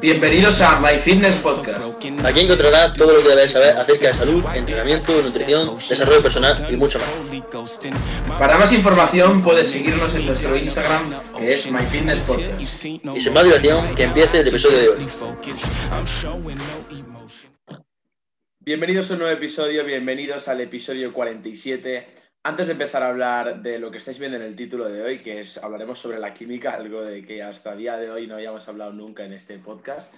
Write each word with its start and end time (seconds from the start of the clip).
Bienvenidos 0.00 0.60
a 0.60 0.80
My 0.80 0.98
Fitness 0.98 1.36
Podcast. 1.36 1.82
Aquí 2.24 2.40
encontrarás 2.40 2.92
todo 2.92 3.14
lo 3.14 3.22
que 3.22 3.28
debes 3.28 3.52
saber 3.52 3.76
acerca 3.76 4.08
de 4.08 4.12
salud, 4.12 4.44
entrenamiento, 4.54 5.22
nutrición, 5.22 5.76
desarrollo 5.76 6.22
personal 6.22 6.66
y 6.68 6.76
mucho 6.76 6.98
más. 6.98 8.38
Para 8.38 8.58
más 8.58 8.72
información 8.72 9.42
puedes 9.42 9.68
seguirnos 9.68 10.14
en 10.14 10.26
nuestro 10.26 10.56
Instagram 10.56 11.20
que 11.36 11.48
es 11.54 11.70
My 11.70 11.84
Fitness 11.84 12.20
Podcast. 12.20 12.60
Y 12.60 12.66
sin 13.20 13.32
más 13.32 13.44
dilación, 13.44 13.94
que 13.94 14.04
empiece 14.04 14.40
el 14.40 14.48
episodio 14.48 14.78
de 14.78 14.88
hoy. 14.88 15.06
Bienvenidos 18.60 19.10
a 19.10 19.14
un 19.14 19.20
nuevo 19.20 19.36
episodio, 19.36 19.84
bienvenidos 19.84 20.48
al 20.48 20.60
episodio 20.60 21.12
47 21.12 22.21
antes 22.44 22.66
de 22.66 22.72
empezar 22.72 23.02
a 23.02 23.08
hablar 23.08 23.62
de 23.62 23.78
lo 23.78 23.90
que 23.90 23.98
estáis 23.98 24.18
viendo 24.18 24.36
en 24.36 24.42
el 24.42 24.56
título 24.56 24.88
de 24.88 25.02
hoy, 25.02 25.22
que 25.22 25.40
es 25.40 25.58
hablaremos 25.58 25.98
sobre 25.98 26.18
la 26.18 26.34
química, 26.34 26.72
algo 26.74 27.02
de 27.02 27.24
que 27.24 27.42
hasta 27.42 27.72
el 27.72 27.78
día 27.78 27.96
de 27.96 28.10
hoy 28.10 28.26
no 28.26 28.34
habíamos 28.34 28.66
hablado 28.68 28.92
nunca 28.92 29.24
en 29.24 29.32
este 29.32 29.58
podcast, 29.58 30.12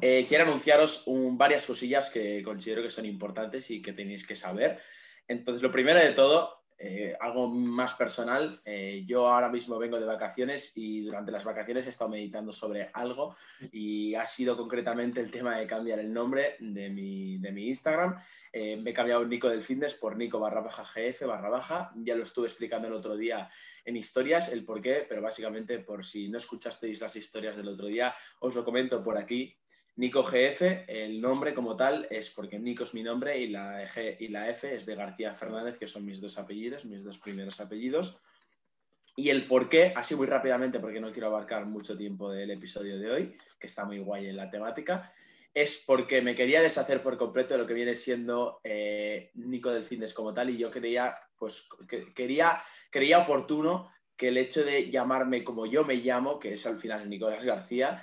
eh, 0.00 0.26
quiero 0.28 0.44
anunciaros 0.44 1.04
varias 1.06 1.66
cosillas 1.66 2.10
que 2.10 2.42
considero 2.42 2.82
que 2.82 2.90
son 2.90 3.06
importantes 3.06 3.70
y 3.70 3.82
que 3.82 3.92
tenéis 3.92 4.26
que 4.26 4.36
saber. 4.36 4.78
Entonces, 5.26 5.62
lo 5.62 5.72
primero 5.72 5.98
de 5.98 6.12
todo, 6.12 6.59
eh, 6.82 7.14
algo 7.20 7.46
más 7.46 7.92
personal. 7.92 8.58
Eh, 8.64 9.04
yo 9.06 9.28
ahora 9.28 9.50
mismo 9.50 9.78
vengo 9.78 10.00
de 10.00 10.06
vacaciones 10.06 10.72
y 10.76 11.02
durante 11.02 11.30
las 11.30 11.44
vacaciones 11.44 11.84
he 11.84 11.90
estado 11.90 12.08
meditando 12.08 12.54
sobre 12.54 12.88
algo 12.94 13.36
y 13.70 14.14
ha 14.14 14.26
sido 14.26 14.56
concretamente 14.56 15.20
el 15.20 15.30
tema 15.30 15.58
de 15.58 15.66
cambiar 15.66 15.98
el 15.98 16.10
nombre 16.10 16.56
de 16.58 16.88
mi, 16.88 17.36
de 17.36 17.52
mi 17.52 17.68
Instagram. 17.68 18.18
Eh, 18.50 18.78
me 18.78 18.92
he 18.92 18.94
cambiado 18.94 19.26
Nico 19.26 19.50
del 19.50 19.60
Fitness 19.60 19.92
por 19.92 20.16
Nico 20.16 20.40
barra 20.40 20.62
baja 20.62 20.84
GF 20.84 21.26
barra 21.26 21.50
baja. 21.50 21.92
Ya 21.96 22.16
lo 22.16 22.24
estuve 22.24 22.46
explicando 22.46 22.88
el 22.88 22.94
otro 22.94 23.14
día 23.14 23.50
en 23.84 23.96
historias 23.96 24.50
el 24.50 24.64
por 24.64 24.80
qué, 24.80 25.04
pero 25.06 25.20
básicamente 25.20 25.80
por 25.80 26.02
si 26.02 26.30
no 26.30 26.38
escuchasteis 26.38 26.98
las 26.98 27.14
historias 27.14 27.58
del 27.58 27.68
otro 27.68 27.88
día, 27.88 28.14
os 28.38 28.54
lo 28.54 28.64
comento 28.64 29.04
por 29.04 29.18
aquí. 29.18 29.54
Nico 30.00 30.22
GF, 30.22 30.86
el 30.88 31.20
nombre 31.20 31.52
como 31.52 31.76
tal 31.76 32.06
es 32.08 32.30
porque 32.30 32.58
Nico 32.58 32.84
es 32.84 32.94
mi 32.94 33.02
nombre 33.02 33.38
y 33.38 33.48
la 33.48 33.86
G 33.86 34.16
y 34.18 34.28
la 34.28 34.48
F 34.48 34.74
es 34.74 34.86
de 34.86 34.94
García 34.94 35.34
Fernández, 35.34 35.76
que 35.76 35.86
son 35.86 36.06
mis 36.06 36.22
dos 36.22 36.38
apellidos, 36.38 36.86
mis 36.86 37.04
dos 37.04 37.18
primeros 37.18 37.60
apellidos. 37.60 38.18
Y 39.14 39.28
el 39.28 39.46
por 39.46 39.68
qué, 39.68 39.92
así 39.94 40.14
muy 40.14 40.26
rápidamente, 40.26 40.80
porque 40.80 41.02
no 41.02 41.12
quiero 41.12 41.26
abarcar 41.26 41.66
mucho 41.66 41.98
tiempo 41.98 42.32
del 42.32 42.50
episodio 42.50 42.98
de 42.98 43.10
hoy, 43.10 43.36
que 43.58 43.66
está 43.66 43.84
muy 43.84 43.98
guay 43.98 44.28
en 44.28 44.38
la 44.38 44.48
temática, 44.48 45.12
es 45.52 45.84
porque 45.86 46.22
me 46.22 46.34
quería 46.34 46.62
deshacer 46.62 47.02
por 47.02 47.18
completo 47.18 47.52
de 47.52 47.60
lo 47.60 47.66
que 47.66 47.74
viene 47.74 47.94
siendo 47.94 48.62
eh, 48.64 49.30
Nico 49.34 49.70
del 49.70 49.84
Fitness 49.84 50.14
como 50.14 50.32
tal 50.32 50.48
y 50.48 50.56
yo 50.56 50.70
creía, 50.70 51.14
pues, 51.36 51.68
que, 51.86 52.14
quería, 52.14 52.62
creía 52.90 53.18
oportuno 53.18 53.90
que 54.16 54.28
el 54.28 54.38
hecho 54.38 54.64
de 54.64 54.90
llamarme 54.90 55.44
como 55.44 55.66
yo 55.66 55.84
me 55.84 55.96
llamo, 55.96 56.38
que 56.38 56.54
es 56.54 56.66
al 56.66 56.78
final 56.78 57.06
Nicolás 57.06 57.44
García, 57.44 58.02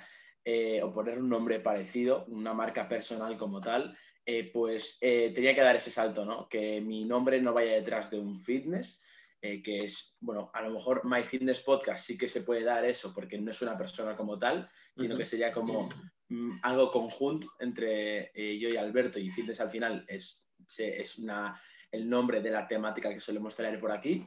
eh, 0.50 0.80
o 0.82 0.90
poner 0.90 1.18
un 1.18 1.28
nombre 1.28 1.60
parecido, 1.60 2.24
una 2.28 2.54
marca 2.54 2.88
personal 2.88 3.36
como 3.36 3.60
tal, 3.60 3.94
eh, 4.24 4.50
pues 4.50 4.96
eh, 5.02 5.30
tenía 5.34 5.54
que 5.54 5.60
dar 5.60 5.76
ese 5.76 5.90
salto, 5.90 6.24
¿no? 6.24 6.48
Que 6.48 6.80
mi 6.80 7.04
nombre 7.04 7.38
no 7.38 7.52
vaya 7.52 7.72
detrás 7.72 8.10
de 8.10 8.18
un 8.18 8.40
fitness, 8.40 9.04
que 9.42 9.84
es, 9.84 10.16
bueno, 10.20 10.50
a 10.54 10.62
lo 10.62 10.70
mejor 10.70 11.02
My 11.04 11.22
Fitness 11.22 11.60
Podcast 11.60 12.06
sí 12.06 12.16
que 12.16 12.26
se 12.26 12.40
puede 12.40 12.64
dar 12.64 12.82
eso 12.86 13.12
porque 13.14 13.38
no 13.38 13.50
es 13.50 13.60
una 13.60 13.76
persona 13.76 14.16
como 14.16 14.38
tal, 14.38 14.70
sino 14.96 15.18
que 15.18 15.26
sería 15.26 15.52
como 15.52 15.90
mm, 16.30 16.60
algo 16.62 16.90
conjunto 16.90 17.46
entre 17.60 18.32
yo 18.34 18.70
y 18.70 18.76
Alberto 18.78 19.18
y 19.18 19.30
fitness 19.30 19.60
al 19.60 19.70
final 19.70 20.04
es, 20.08 20.44
es 20.78 21.18
una, 21.18 21.60
el 21.92 22.08
nombre 22.08 22.40
de 22.40 22.50
la 22.50 22.66
temática 22.66 23.12
que 23.12 23.20
solemos 23.20 23.54
traer 23.54 23.78
por 23.78 23.92
aquí. 23.92 24.26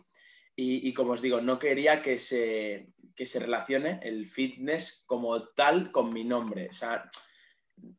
Y, 0.64 0.94
como 0.94 1.14
os 1.14 1.24
digo, 1.24 1.42
no 1.42 1.58
quería 1.58 2.04
que 2.04 2.20
se, 2.20 2.94
se 3.18 3.40
relacione 3.40 4.00
el 4.04 4.28
fitness 4.28 5.04
como 5.08 5.48
tal 5.50 5.92
con 5.92 6.14
mi 6.14 6.24
nombre. 6.24 6.70
O 6.70 6.74
sea, 6.74 7.10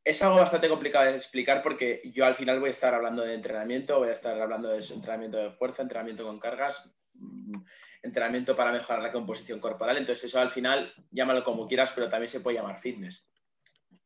es 0.04 0.22
algo 0.22 0.36
bastante 0.36 0.68
complicado 0.68 1.06
de 1.06 1.16
explicar 1.16 1.60
porque 1.60 2.00
yo 2.14 2.24
al 2.24 2.36
final 2.36 2.60
voy 2.60 2.68
a 2.68 2.72
estar 2.72 2.94
hablando 2.94 3.22
de 3.22 3.34
entrenamiento, 3.34 3.98
voy 3.98 4.10
a 4.10 4.12
estar 4.12 4.40
hablando 4.40 4.68
de 4.68 4.78
entrenamiento 4.78 5.38
de 5.38 5.50
fuerza, 5.50 5.82
entrenamiento 5.82 6.22
con 6.24 6.38
cargas, 6.38 6.94
mm, 7.14 7.56
entrenamiento 8.04 8.54
para 8.54 8.70
mejorar 8.70 9.02
la 9.02 9.10
composición 9.10 9.58
corporal. 9.58 9.96
Entonces 9.96 10.26
eso 10.26 10.38
al 10.38 10.52
final 10.52 10.94
llámalo 11.10 11.42
como 11.42 11.66
quieras, 11.66 11.90
pero 11.92 12.08
también 12.08 12.30
se 12.30 12.38
puede 12.38 12.58
llamar 12.58 12.78
fitness. 12.78 13.28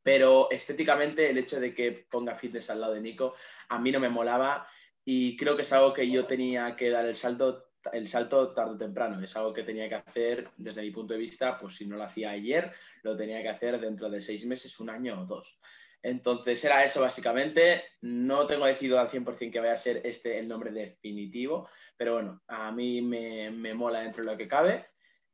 Pero 0.03 0.51
estéticamente 0.51 1.29
el 1.29 1.37
hecho 1.37 1.61
de 1.61 1.75
que 1.75 2.07
ponga 2.11 2.35
fitness 2.35 2.71
al 2.71 2.81
lado 2.81 2.95
de 2.95 3.03
Nico 3.03 3.35
a 3.69 3.79
mí 3.79 3.93
no 3.93 4.01
me 4.01 4.09
molaba 4.09 4.67
y 5.05 5.37
creo 5.37 5.57
que 5.57 5.63
es 5.63 5.73
algo 5.75 5.93
que 5.93 6.11
yo 6.11 6.25
tenía 6.25 6.75
que 6.75 6.89
dar 6.89 7.05
el 7.05 7.17
salto 7.17 7.66
el 7.93 8.09
salto 8.09 8.53
tarde 8.53 8.73
o 8.73 8.77
temprano. 8.77 9.23
Es 9.23 9.37
algo 9.37 9.53
que 9.53 9.63
tenía 9.63 9.89
que 9.89 9.97
hacer, 9.97 10.51
desde 10.57 10.83
mi 10.83 10.91
punto 10.91 11.15
de 11.15 11.21
vista, 11.21 11.59
pues 11.59 11.77
si 11.77 11.87
no 11.87 11.97
lo 11.97 12.05
hacía 12.05 12.31
ayer, 12.31 12.73
lo 13.03 13.17
tenía 13.17 13.43
que 13.43 13.49
hacer 13.49 13.81
dentro 13.81 14.09
de 14.11 14.21
seis 14.21 14.47
meses, 14.47 14.79
un 14.81 14.91
año 14.91 15.21
o 15.21 15.27
dos. 15.27 15.59
Entonces 16.03 16.63
era 16.65 16.85
eso 16.85 17.01
básicamente. 17.01 17.83
No 18.03 18.47
tengo 18.47 18.67
decidido 18.67 19.01
al 19.01 19.09
100% 19.09 19.51
que 19.51 19.61
vaya 19.61 19.73
a 19.73 19.77
ser 19.77 20.03
este 20.05 20.39
el 20.39 20.47
nombre 20.47 20.71
definitivo, 20.71 21.69
pero 21.97 22.15
bueno, 22.15 22.43
a 22.47 22.71
mí 22.71 23.03
me, 23.03 23.51
mola 23.75 24.01
dentro 24.01 24.25
de 24.25 24.31
lo 24.31 24.37
que 24.37 24.49
cabe. 24.49 24.87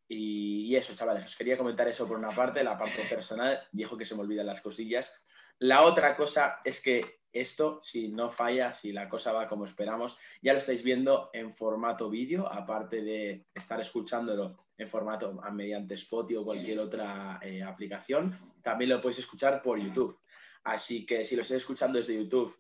Y, 0.09 0.67
y, 0.67 0.77
eso, 0.77 0.95
chavales, 0.95 1.25
os 1.25 1.37
quería 1.37 1.57
comentar 1.57 1.89
eso 1.89 2.07
por 2.07 2.19
una 2.19 2.31
parte, 2.31 2.63
la 2.63 2.79
parte 2.79 3.03
personal, 3.09 3.61
viejo 3.73 3.97
que 3.97 4.05
se 4.05 4.15
me 4.15 4.23
olvidan 4.23 4.47
las 4.47 4.61
cosillas. 4.61 5.25
La 5.59 5.83
otra 5.83 6.17
cosa 6.17 6.61
es 6.65 6.83
que 6.83 7.22
esto, 7.33 7.81
si 7.83 8.09
no 8.09 8.31
falla, 8.31 8.75
si 8.75 8.93
la 8.93 9.09
cosa 9.09 9.33
va 9.33 9.49
como 9.49 9.65
esperamos, 9.65 10.19
ya 10.43 10.53
lo 10.53 10.59
estáis 10.59 10.83
viendo 10.83 11.31
en 11.33 11.55
formato 11.55 12.11
vídeo, 12.11 12.47
aparte 12.47 13.03
de 13.03 13.47
estar 13.55 13.81
escuchándolo 13.81 14.67
en 14.77 14.89
formato 14.89 15.41
mediante 15.53 15.95
Spotify 15.95 16.37
o 16.37 16.45
cualquier 16.45 16.79
otra 16.81 17.41
eh, 17.43 17.63
aplicación, 17.63 18.39
también 18.63 18.91
lo 18.91 19.01
podéis 19.01 19.21
escuchar 19.21 19.63
por 19.63 19.81
YouTube. 19.81 20.19
Así 20.65 21.07
que 21.07 21.25
si 21.25 21.37
lo 21.37 21.43
estáis 21.43 21.63
escuchando 21.63 21.99
desde 21.99 22.17
YouTube, 22.17 22.57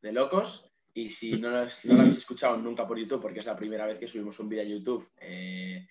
de 0.00 0.12
locos, 0.12 0.70
y 0.94 1.10
si 1.10 1.38
no 1.38 1.50
lo, 1.50 1.58
habéis 1.58 2.16
escuchado 2.16 2.56
nunca 2.56 2.86
por 2.86 2.98
YouTube, 2.98 3.22
porque 3.22 3.40
es 3.40 3.46
la 3.46 3.56
primera 3.56 3.86
vez 3.86 3.98
que 3.98 4.08
subimos 4.08 4.38
un 4.40 4.48
vídeo 4.48 4.64
a 4.64 4.66
YouTube, 4.66 5.08
eh, 5.20 5.86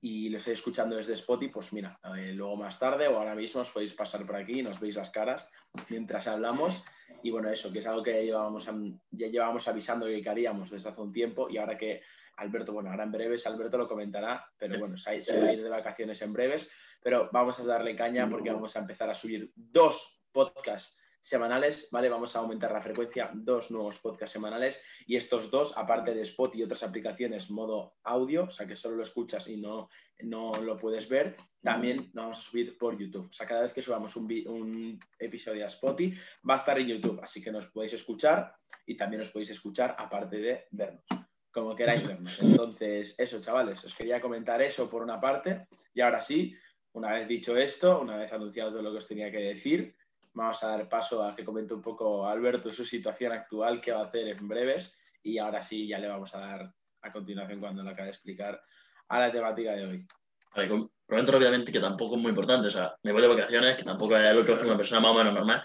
y 0.00 0.30
lo 0.30 0.38
estáis 0.38 0.58
escuchando 0.58 0.96
desde 0.96 1.12
Spotify, 1.12 1.52
pues 1.52 1.72
mira, 1.72 1.98
eh, 2.16 2.32
luego 2.32 2.56
más 2.56 2.78
tarde 2.78 3.06
o 3.08 3.18
ahora 3.18 3.34
mismo 3.34 3.60
os 3.60 3.70
podéis 3.70 3.92
pasar 3.92 4.24
por 4.24 4.36
aquí 4.36 4.60
y 4.60 4.62
nos 4.62 4.80
veis 4.80 4.96
las 4.96 5.10
caras 5.10 5.50
mientras 5.88 6.26
hablamos. 6.26 6.82
Y 7.22 7.30
bueno, 7.30 7.50
eso, 7.50 7.70
que 7.70 7.80
es 7.80 7.86
algo 7.86 8.02
que 8.02 8.12
ya 8.12 8.22
llevábamos, 8.22 8.66
ya 9.10 9.26
llevábamos 9.26 9.68
avisando 9.68 10.06
que 10.06 10.30
haríamos 10.30 10.70
desde 10.70 10.88
hace 10.88 11.00
un 11.00 11.12
tiempo 11.12 11.50
y 11.50 11.58
ahora 11.58 11.76
que 11.76 12.00
Alberto, 12.36 12.72
bueno, 12.72 12.90
ahora 12.90 13.04
en 13.04 13.12
breves 13.12 13.46
Alberto 13.46 13.76
lo 13.76 13.86
comentará, 13.86 14.46
pero 14.56 14.78
bueno, 14.78 14.96
se, 14.96 15.22
se 15.22 15.38
va 15.38 15.48
a 15.48 15.52
ir 15.52 15.62
de 15.62 15.68
vacaciones 15.68 16.22
en 16.22 16.32
breves, 16.32 16.70
pero 17.02 17.28
vamos 17.30 17.60
a 17.60 17.64
darle 17.64 17.94
caña 17.94 18.26
porque 18.28 18.50
vamos 18.50 18.74
a 18.76 18.80
empezar 18.80 19.10
a 19.10 19.14
subir 19.14 19.52
dos 19.54 20.22
podcasts 20.32 20.98
semanales, 21.20 21.88
¿vale? 21.92 22.08
Vamos 22.08 22.34
a 22.34 22.40
aumentar 22.40 22.72
la 22.72 22.80
frecuencia, 22.80 23.30
dos 23.34 23.70
nuevos 23.70 23.98
podcasts 23.98 24.32
semanales 24.32 24.82
y 25.06 25.16
estos 25.16 25.50
dos, 25.50 25.76
aparte 25.76 26.14
de 26.14 26.22
Spot 26.22 26.54
y 26.54 26.62
otras 26.62 26.82
aplicaciones 26.82 27.50
modo 27.50 27.94
audio, 28.04 28.44
o 28.44 28.50
sea 28.50 28.66
que 28.66 28.76
solo 28.76 28.96
lo 28.96 29.02
escuchas 29.02 29.48
y 29.48 29.58
no, 29.58 29.88
no 30.20 30.52
lo 30.62 30.76
puedes 30.78 31.08
ver, 31.08 31.36
también 31.62 32.10
lo 32.14 32.22
vamos 32.22 32.38
a 32.38 32.42
subir 32.42 32.76
por 32.78 32.98
YouTube. 32.98 33.28
O 33.28 33.32
sea, 33.32 33.46
cada 33.46 33.62
vez 33.62 33.72
que 33.72 33.82
subamos 33.82 34.16
un, 34.16 34.24
un 34.46 35.00
episodio 35.18 35.64
a 35.64 35.68
Spotify 35.68 36.18
va 36.48 36.54
a 36.54 36.58
estar 36.58 36.78
en 36.78 36.88
YouTube, 36.88 37.20
así 37.22 37.42
que 37.42 37.52
nos 37.52 37.70
podéis 37.70 37.94
escuchar 37.94 38.54
y 38.86 38.96
también 38.96 39.22
os 39.22 39.30
podéis 39.30 39.50
escuchar 39.50 39.94
aparte 39.98 40.38
de 40.38 40.66
vernos 40.70 41.04
como 41.52 41.74
queráis 41.74 42.06
vernos. 42.06 42.40
Entonces, 42.40 43.14
eso, 43.18 43.40
chavales, 43.40 43.84
os 43.84 43.94
quería 43.94 44.20
comentar 44.20 44.62
eso 44.62 44.88
por 44.88 45.02
una 45.02 45.20
parte. 45.20 45.66
Y 45.92 46.00
ahora 46.00 46.22
sí, 46.22 46.54
una 46.92 47.12
vez 47.12 47.26
dicho 47.26 47.56
esto, 47.56 48.00
una 48.00 48.16
vez 48.16 48.32
anunciado 48.32 48.70
todo 48.70 48.82
lo 48.82 48.92
que 48.92 48.98
os 48.98 49.08
tenía 49.08 49.30
que 49.30 49.38
decir, 49.38 49.94
vamos 50.32 50.62
a 50.62 50.68
dar 50.68 50.88
paso 50.88 51.22
a 51.22 51.34
que 51.34 51.44
comente 51.44 51.74
un 51.74 51.82
poco 51.82 52.26
Alberto 52.26 52.70
su 52.70 52.84
situación 52.84 53.32
actual, 53.32 53.80
qué 53.80 53.92
va 53.92 54.00
a 54.00 54.04
hacer 54.04 54.28
en 54.28 54.48
breves 54.48 54.98
y 55.22 55.38
ahora 55.38 55.62
sí 55.62 55.86
ya 55.86 55.98
le 55.98 56.08
vamos 56.08 56.34
a 56.34 56.40
dar 56.40 56.72
a 57.02 57.12
continuación 57.12 57.60
cuando 57.60 57.82
lo 57.82 57.90
acabe 57.90 58.06
de 58.06 58.12
explicar 58.12 58.60
a 59.08 59.18
la 59.18 59.32
temática 59.32 59.74
de 59.74 59.86
hoy. 59.86 60.06
Vale, 60.54 60.68
comento 61.06 61.32
rápidamente 61.32 61.72
que 61.72 61.80
tampoco 61.80 62.16
es 62.16 62.22
muy 62.22 62.30
importante, 62.30 62.68
o 62.68 62.70
sea, 62.70 62.94
me 63.02 63.12
voy 63.12 63.22
de 63.22 63.28
vacaciones, 63.28 63.76
que 63.76 63.84
tampoco 63.84 64.16
es 64.16 64.34
lo 64.34 64.44
que 64.44 64.52
hace 64.52 64.66
una 64.66 64.76
persona 64.76 65.00
más 65.00 65.12
o 65.12 65.18
menos 65.18 65.34
normal. 65.34 65.64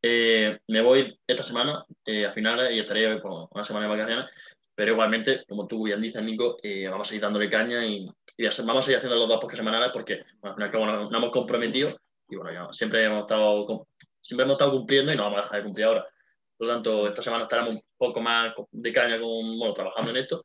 Eh, 0.00 0.58
me 0.68 0.80
voy 0.80 1.18
esta 1.26 1.42
semana 1.42 1.84
eh, 2.04 2.26
a 2.26 2.32
finales 2.32 2.72
y 2.72 2.78
estaré 2.78 3.18
por 3.18 3.48
una 3.50 3.64
semana 3.64 3.86
de 3.86 3.92
vacaciones, 3.92 4.26
pero 4.74 4.92
igualmente, 4.92 5.44
como 5.48 5.66
tú 5.66 5.84
bien 5.84 6.00
dices, 6.00 6.22
Nico, 6.22 6.56
eh, 6.62 6.88
vamos 6.88 7.10
a 7.10 7.14
ir 7.14 7.20
dándole 7.20 7.50
caña 7.50 7.84
y, 7.84 8.06
vamos 8.64 8.78
a 8.78 8.82
seguir 8.82 8.98
haciendo 8.98 9.16
los 9.16 9.28
dos 9.28 9.38
podcasts 9.38 9.58
semanales 9.58 9.90
porque, 9.92 10.22
bueno, 10.40 10.50
al 10.50 10.54
final 10.54 10.70
que 10.70 10.78
nos 10.78 11.12
hemos 11.12 11.30
comprometido 11.30 11.98
y 12.28 12.36
bueno, 12.36 12.72
siempre 12.72 13.04
hemos 13.04 13.20
estado 13.20 13.86
siempre 14.20 14.44
hemos 14.44 14.54
estado 14.54 14.72
cumpliendo 14.72 15.12
y 15.12 15.16
no 15.16 15.24
vamos 15.24 15.38
a 15.38 15.42
dejar 15.42 15.58
de 15.58 15.64
cumplir 15.64 15.86
ahora. 15.86 16.06
Por 16.56 16.66
lo 16.66 16.72
tanto, 16.74 17.08
esta 17.08 17.22
semana 17.22 17.44
estaremos 17.44 17.74
un 17.74 17.80
poco 17.96 18.20
más 18.20 18.52
de 18.70 18.92
caña 18.92 19.18
con, 19.18 19.58
bueno, 19.58 19.72
trabajando 19.72 20.10
en 20.10 20.16
esto 20.18 20.44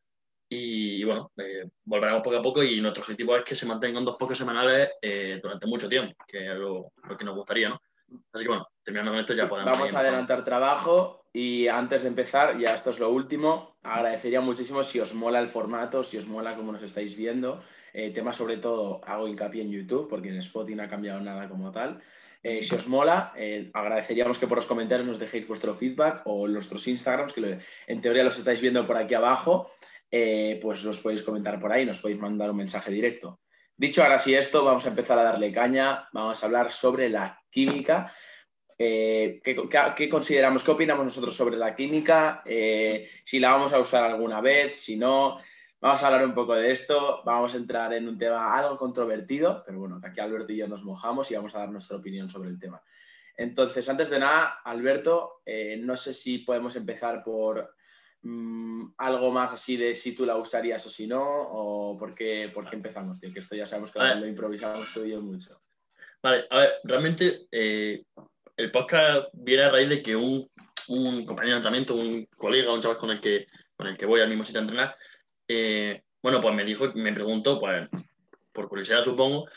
y, 0.55 1.03
bueno, 1.03 1.31
eh, 1.37 1.69
volveremos 1.83 2.21
poco 2.21 2.37
a 2.37 2.43
poco 2.43 2.63
y 2.63 2.79
nuestro 2.79 3.01
objetivo 3.01 3.35
es 3.35 3.43
que 3.43 3.55
se 3.55 3.65
mantengan 3.65 4.05
dos 4.05 4.17
pocos 4.17 4.37
semanales 4.37 4.91
eh, 5.01 5.39
durante 5.41 5.65
mucho 5.65 5.89
tiempo, 5.89 6.13
que 6.27 6.51
es 6.51 6.55
lo, 6.57 6.91
que 7.17 7.25
nos 7.25 7.35
gustaría, 7.35 7.69
¿no? 7.69 7.81
Así 8.31 8.43
que 8.43 8.49
bueno, 8.49 8.67
terminando 8.83 9.11
con 9.11 9.19
esto 9.21 9.33
ya 9.33 9.49
podemos... 9.49 9.71
Vamos 9.71 9.93
a 9.93 9.99
adelantar 9.99 10.43
trabajo 10.43 11.25
y 11.33 11.67
antes 11.67 12.03
de 12.03 12.09
empezar, 12.09 12.59
ya 12.59 12.75
esto 12.75 12.91
es 12.91 12.99
lo 12.99 13.09
último, 13.09 13.77
agradecería 13.81 14.41
muchísimo 14.41 14.83
si 14.83 14.99
os 14.99 15.15
mola 15.15 15.39
el 15.39 15.49
formato, 15.49 16.03
si 16.03 16.17
os 16.17 16.27
mola 16.27 16.55
cómo 16.55 16.71
nos 16.71 16.83
estáis 16.83 17.15
viendo, 17.17 17.63
eh, 17.93 18.09
temas 18.09 18.35
sobre 18.35 18.57
todo 18.57 19.01
hago 19.05 19.27
hincapié 19.27 19.61
en 19.61 19.71
YouTube, 19.71 20.09
porque 20.09 20.29
en 20.29 20.39
Spotify 20.39 20.75
no 20.75 20.83
ha 20.83 20.89
cambiado 20.89 21.21
nada 21.21 21.47
como 21.47 21.71
tal. 21.71 22.01
Eh, 22.41 22.63
si 22.63 22.73
os 22.75 22.87
mola, 22.87 23.31
eh, 23.37 23.69
agradeceríamos 23.71 24.39
que 24.39 24.47
por 24.47 24.57
los 24.57 24.65
comentarios 24.65 25.07
nos 25.07 25.19
dejéis 25.19 25.47
vuestro 25.47 25.75
feedback 25.75 26.23
o 26.25 26.47
nuestros 26.47 26.87
Instagrams, 26.87 27.31
que 27.31 27.59
en 27.87 28.01
teoría 28.01 28.23
los 28.23 28.37
estáis 28.37 28.59
viendo 28.59 28.85
por 28.85 28.97
aquí 28.97 29.13
abajo, 29.13 29.71
pues 30.09 30.83
los 30.83 30.99
podéis 30.99 31.23
comentar 31.23 31.59
por 31.59 31.71
ahí, 31.71 31.85
nos 31.85 31.99
podéis 31.99 32.19
mandar 32.19 32.51
un 32.51 32.57
mensaje 32.57 32.91
directo. 32.91 33.39
Dicho 33.75 34.03
ahora 34.03 34.19
sí 34.19 34.35
esto, 34.35 34.63
vamos 34.63 34.85
a 34.85 34.89
empezar 34.89 35.17
a 35.17 35.23
darle 35.23 35.51
caña, 35.51 36.07
vamos 36.13 36.41
a 36.41 36.45
hablar 36.45 36.71
sobre 36.71 37.09
la 37.09 37.41
química. 37.49 38.13
¿qué, 38.77 39.41
qué, 39.95 40.09
consideramos, 40.09 40.63
qué 40.63 40.71
opinamos 40.71 41.05
nosotros 41.05 41.35
sobre 41.35 41.57
la 41.57 41.75
química? 41.75 42.43
si 42.45 43.39
la 43.39 43.53
vamos 43.53 43.73
a 43.73 43.79
usar 43.79 44.03
alguna 44.03 44.41
vez, 44.41 44.77
si 44.77 44.97
no, 44.97 45.39
Vamos 45.83 46.01
a 46.01 46.07
hablar 46.07 46.25
un 46.25 46.33
poco 46.33 46.55
de 46.55 46.71
esto, 46.71 47.21
vamos 47.25 47.53
a 47.53 47.57
entrar 47.57 47.93
en 47.93 48.07
un 48.07 48.17
tema 48.17 48.57
algo 48.57 48.77
controvertido, 48.77 49.61
pero 49.65 49.79
bueno, 49.79 49.99
aquí 50.01 50.21
Alberto 50.21 50.53
y 50.53 50.55
yo 50.55 50.65
nos 50.69 50.81
mojamos 50.81 51.29
y 51.29 51.35
vamos 51.35 51.53
a 51.55 51.59
dar 51.59 51.71
nuestra 51.71 51.97
opinión 51.97 52.29
sobre 52.29 52.49
el 52.51 52.57
tema. 52.57 52.81
Entonces, 53.35 53.89
antes 53.89 54.09
de 54.09 54.17
nada, 54.17 54.61
Alberto, 54.63 55.41
eh, 55.45 55.75
no 55.75 55.97
sé 55.97 56.13
si 56.13 56.37
podemos 56.37 56.77
empezar 56.77 57.21
por 57.21 57.75
mm, 58.21 58.93
algo 58.97 59.29
más 59.31 59.51
así 59.51 59.75
de 59.75 59.93
si 59.93 60.15
tú 60.15 60.25
la 60.25 60.37
usarías 60.37 60.87
o 60.87 60.89
si 60.89 61.05
no, 61.05 61.21
o 61.21 61.97
por 61.97 62.15
qué, 62.15 62.49
por 62.53 62.69
qué 62.69 62.77
empezamos, 62.77 63.19
tío, 63.19 63.33
que 63.33 63.39
esto 63.39 63.53
ya 63.53 63.65
sabemos 63.65 63.91
que 63.91 63.99
lo 63.99 64.25
improvisamos 64.25 64.89
tú 64.93 65.03
y 65.03 65.11
yo 65.11 65.21
mucho. 65.21 65.59
Vale, 66.21 66.45
a 66.49 66.59
ver, 66.59 66.73
realmente 66.85 67.47
eh, 67.51 68.05
el 68.55 68.71
podcast 68.71 69.27
viene 69.33 69.63
a 69.63 69.69
raíz 69.69 69.89
de 69.89 70.01
que 70.01 70.15
un, 70.15 70.49
un 70.87 71.25
compañero 71.25 71.55
de 71.55 71.57
entrenamiento, 71.57 71.95
un 71.95 72.25
colega, 72.37 72.71
un 72.71 72.79
chaval 72.79 72.97
con 72.97 73.11
el 73.11 73.19
que, 73.19 73.47
con 73.75 73.87
el 73.87 73.97
que 73.97 74.05
voy 74.05 74.21
al 74.21 74.29
mismo 74.29 74.45
sitio 74.45 74.61
a 74.61 74.63
entrenar, 74.63 74.95
eh, 75.53 76.03
bueno, 76.21 76.41
pues 76.41 76.55
me 76.55 76.63
dijo, 76.63 76.91
me 76.95 77.13
preguntó, 77.13 77.59
pues, 77.59 77.87
por 78.51 78.67
curiosidad 78.67 79.03
supongo, 79.03 79.47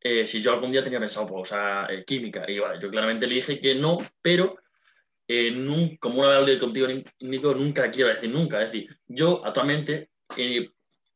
eh, 0.00 0.26
si 0.26 0.42
yo 0.42 0.52
algún 0.52 0.72
día 0.72 0.82
tenía 0.82 0.98
pensado 0.98 1.26
pues, 1.26 1.42
usar 1.42 1.90
eh, 1.92 2.04
química. 2.04 2.44
Y 2.48 2.58
bueno, 2.58 2.78
yo 2.80 2.90
claramente 2.90 3.26
le 3.26 3.36
dije 3.36 3.60
que 3.60 3.74
no, 3.74 3.98
pero 4.22 4.56
como 6.00 6.22
una 6.22 6.40
vez 6.40 6.58
contigo, 6.58 6.88
Nico, 7.20 7.54
nunca 7.54 7.88
quiero 7.92 8.08
decir 8.08 8.30
nunca. 8.30 8.60
Es 8.62 8.72
decir, 8.72 8.98
yo 9.06 9.44
actualmente 9.44 10.10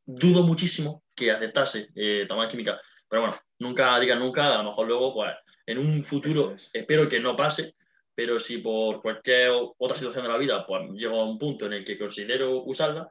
dudo 0.05 0.45
muchísimo 0.45 1.03
que 1.17 1.33
aceptase 1.33 1.89
tomar 2.29 2.49
química. 2.49 2.81
Pero 3.09 3.23
bueno, 3.23 3.37
nunca 3.59 3.99
diga 3.99 4.15
nunca, 4.15 4.55
a 4.55 4.59
lo 4.59 4.71
mejor 4.71 4.87
luego, 4.87 5.15
pues, 5.15 5.35
en 5.67 5.79
un 5.79 6.05
futuro, 6.05 6.55
espero 6.73 7.09
que 7.09 7.19
no 7.19 7.35
pase, 7.35 7.75
pero 8.15 8.39
si 8.39 8.59
por 8.59 9.03
cualquier 9.03 9.51
otra 9.79 9.97
situación 9.97 10.25
de 10.25 10.31
la 10.31 10.39
vida, 10.39 10.65
pues 10.67 10.91
llego 10.93 11.21
a 11.21 11.25
un 11.25 11.39
punto 11.39 11.67
en 11.67 11.75
el 11.75 11.85
que 11.85 11.99
considero 11.99 12.63
usarla, 12.63 13.11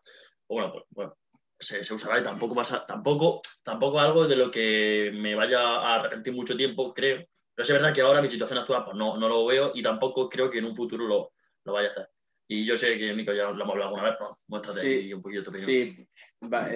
bueno, 0.53 0.71
pues, 0.71 0.85
bueno 0.89 1.15
se, 1.59 1.83
se, 1.83 1.93
usará 1.93 2.19
y 2.19 2.23
tampoco 2.23 2.53
pasa, 2.53 2.85
tampoco, 2.85 3.41
tampoco 3.63 3.99
algo 3.99 4.27
de 4.27 4.35
lo 4.35 4.51
que 4.51 5.11
me 5.13 5.35
vaya 5.35 5.59
a 5.59 5.95
arrepentir 5.95 6.33
mucho 6.33 6.55
tiempo, 6.55 6.93
creo. 6.93 7.25
Pero 7.55 7.63
es 7.63 7.71
verdad 7.71 7.93
que 7.93 8.01
ahora 8.01 8.21
mi 8.21 8.29
situación 8.29 8.59
actual 8.59 8.83
pues 8.83 8.97
no, 8.97 9.17
no 9.17 9.29
lo 9.29 9.45
veo 9.45 9.71
y 9.73 9.83
tampoco 9.83 10.27
creo 10.27 10.49
que 10.49 10.57
en 10.57 10.65
un 10.65 10.75
futuro 10.75 11.07
lo, 11.07 11.33
lo 11.63 11.73
vaya 11.73 11.89
a 11.89 11.91
hacer. 11.91 12.09
Y 12.47 12.65
yo 12.65 12.75
sé 12.75 12.97
que, 12.97 13.13
Nico, 13.13 13.31
ya 13.31 13.43
lo 13.43 13.51
hemos 13.51 13.69
hablado 13.69 13.89
alguna 13.89 14.03
vez, 14.03 14.15
pero 14.17 14.39
muéstrate 14.47 14.81
sí, 14.81 15.13
un 15.13 15.21
poquito 15.21 15.43
tu 15.43 15.49
opinión. 15.49 15.65
Sí, 15.67 16.07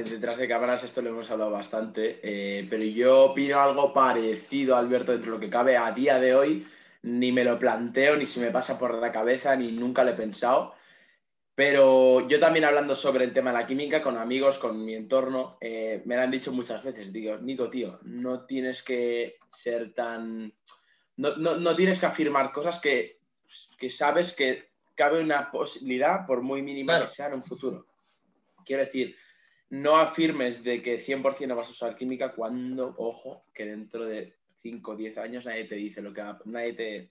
detrás 0.10 0.38
de 0.38 0.48
cámaras 0.48 0.84
esto 0.84 1.02
lo 1.02 1.10
hemos 1.10 1.30
hablado 1.30 1.52
bastante, 1.52 2.20
eh, 2.24 2.66
pero 2.70 2.84
yo 2.84 3.26
opino 3.26 3.60
algo 3.60 3.94
parecido, 3.94 4.78
Alberto, 4.78 5.12
dentro 5.12 5.32
de 5.32 5.38
lo 5.38 5.42
que 5.42 5.50
cabe 5.50 5.76
a 5.76 5.92
día 5.92 6.20
de 6.20 6.36
hoy. 6.36 6.68
Ni 7.04 7.32
me 7.32 7.44
lo 7.44 7.60
planteo, 7.60 8.18
ni 8.18 8.26
se 8.26 8.42
me 8.42 8.52
pasa 8.52 8.80
por 8.80 8.96
la 8.96 9.12
cabeza, 9.12 9.56
ni 9.56 9.72
nunca 9.72 10.04
lo 10.04 10.12
he 10.12 10.16
pensado. 10.16 10.74
Pero 11.58 12.28
yo 12.28 12.40
también 12.40 12.66
hablando 12.66 12.96
sobre 12.96 13.26
el 13.26 13.34
tema 13.34 13.52
de 13.52 13.58
la 13.58 13.66
química 13.66 14.00
con 14.00 14.16
amigos, 14.16 14.60
con 14.60 14.86
mi 14.86 14.94
entorno, 14.94 15.58
eh, 15.60 16.04
me 16.06 16.16
lo 16.16 16.22
han 16.22 16.30
dicho 16.30 16.52
muchas 16.52 16.84
veces. 16.84 17.12
Digo, 17.12 17.40
Nico, 17.40 17.68
tío, 17.68 17.98
no 18.04 18.46
tienes 18.46 18.84
que 18.84 19.38
ser 19.50 19.92
tan... 19.96 20.54
No, 21.16 21.76
tienes 21.76 22.00
que 22.00 22.06
afirmar 22.06 22.52
cosas 22.52 22.80
que, 22.80 23.22
sabes 23.90 24.36
que 24.36 24.70
cabe 24.94 25.20
una 25.20 25.50
posibilidad, 25.50 26.28
por 26.28 26.44
muy 26.44 26.62
mínima 26.62 27.02
que 27.02 27.08
sea, 27.08 27.26
en 27.26 27.34
un 27.34 27.44
futuro. 27.44 27.88
Quiero 28.64 28.86
decir, 28.86 29.16
no 29.72 29.98
afirmes 29.98 30.64
de 30.64 30.84
que 30.84 31.04
100% 31.04 31.48
no 31.48 31.56
vas 31.56 31.70
a 31.70 31.72
usar 31.72 31.96
química 31.96 32.34
cuando, 32.34 32.94
ojo, 33.00 33.46
que 33.52 33.66
dentro 33.66 34.06
de 34.06 34.36
5 34.62 34.92
o 34.92 34.96
10 34.96 35.18
años 35.18 35.46
nadie 35.48 35.66
te 35.66 35.74
dice 35.74 36.04
lo 36.04 36.14
que... 36.14 36.24
Nadie 36.46 36.74
te, 36.74 37.10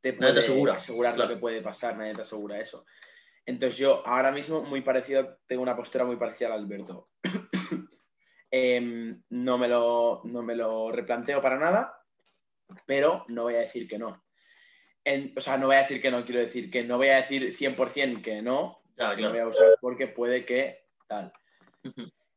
te 0.00 0.14
puede 0.14 0.38
asegura. 0.38 0.76
asegurar 0.76 1.18
lo 1.18 1.28
que 1.28 1.36
puede 1.36 1.60
pasar, 1.60 1.98
nadie 1.98 2.14
te 2.14 2.22
asegura 2.22 2.58
eso. 2.58 2.86
Entonces 3.46 3.78
yo 3.78 4.04
ahora 4.04 4.32
mismo 4.32 4.62
muy 4.62 4.82
parecido, 4.82 5.38
tengo 5.46 5.62
una 5.62 5.76
postura 5.76 6.04
muy 6.04 6.16
parecida 6.16 6.48
al 6.48 6.60
Alberto. 6.60 7.10
Em, 8.48 9.22
no, 9.30 9.58
me 9.58 9.66
lo, 9.68 10.22
no 10.24 10.40
me 10.40 10.54
lo 10.54 10.90
replanteo 10.90 11.42
para 11.42 11.58
nada, 11.58 12.00
pero 12.86 13.24
no 13.28 13.42
voy 13.42 13.54
a 13.54 13.60
decir 13.60 13.88
que 13.88 13.98
no. 13.98 14.24
o 15.36 15.40
sea, 15.40 15.58
no 15.58 15.66
voy 15.66 15.76
a 15.76 15.82
decir 15.82 16.00
que 16.00 16.10
no, 16.10 16.24
quiero 16.24 16.40
decir 16.40 16.70
que 16.70 16.84
no 16.84 16.96
voy 16.96 17.08
a 17.08 17.16
decir 17.16 17.54
100% 17.54 18.22
que 18.22 18.40
no, 18.40 18.82
que 18.96 19.20
no 19.20 19.30
voy 19.30 19.40
a 19.40 19.48
usar 19.48 19.76
porque 19.80 20.06
puede 20.06 20.44
que 20.46 20.86
tal. 21.06 21.32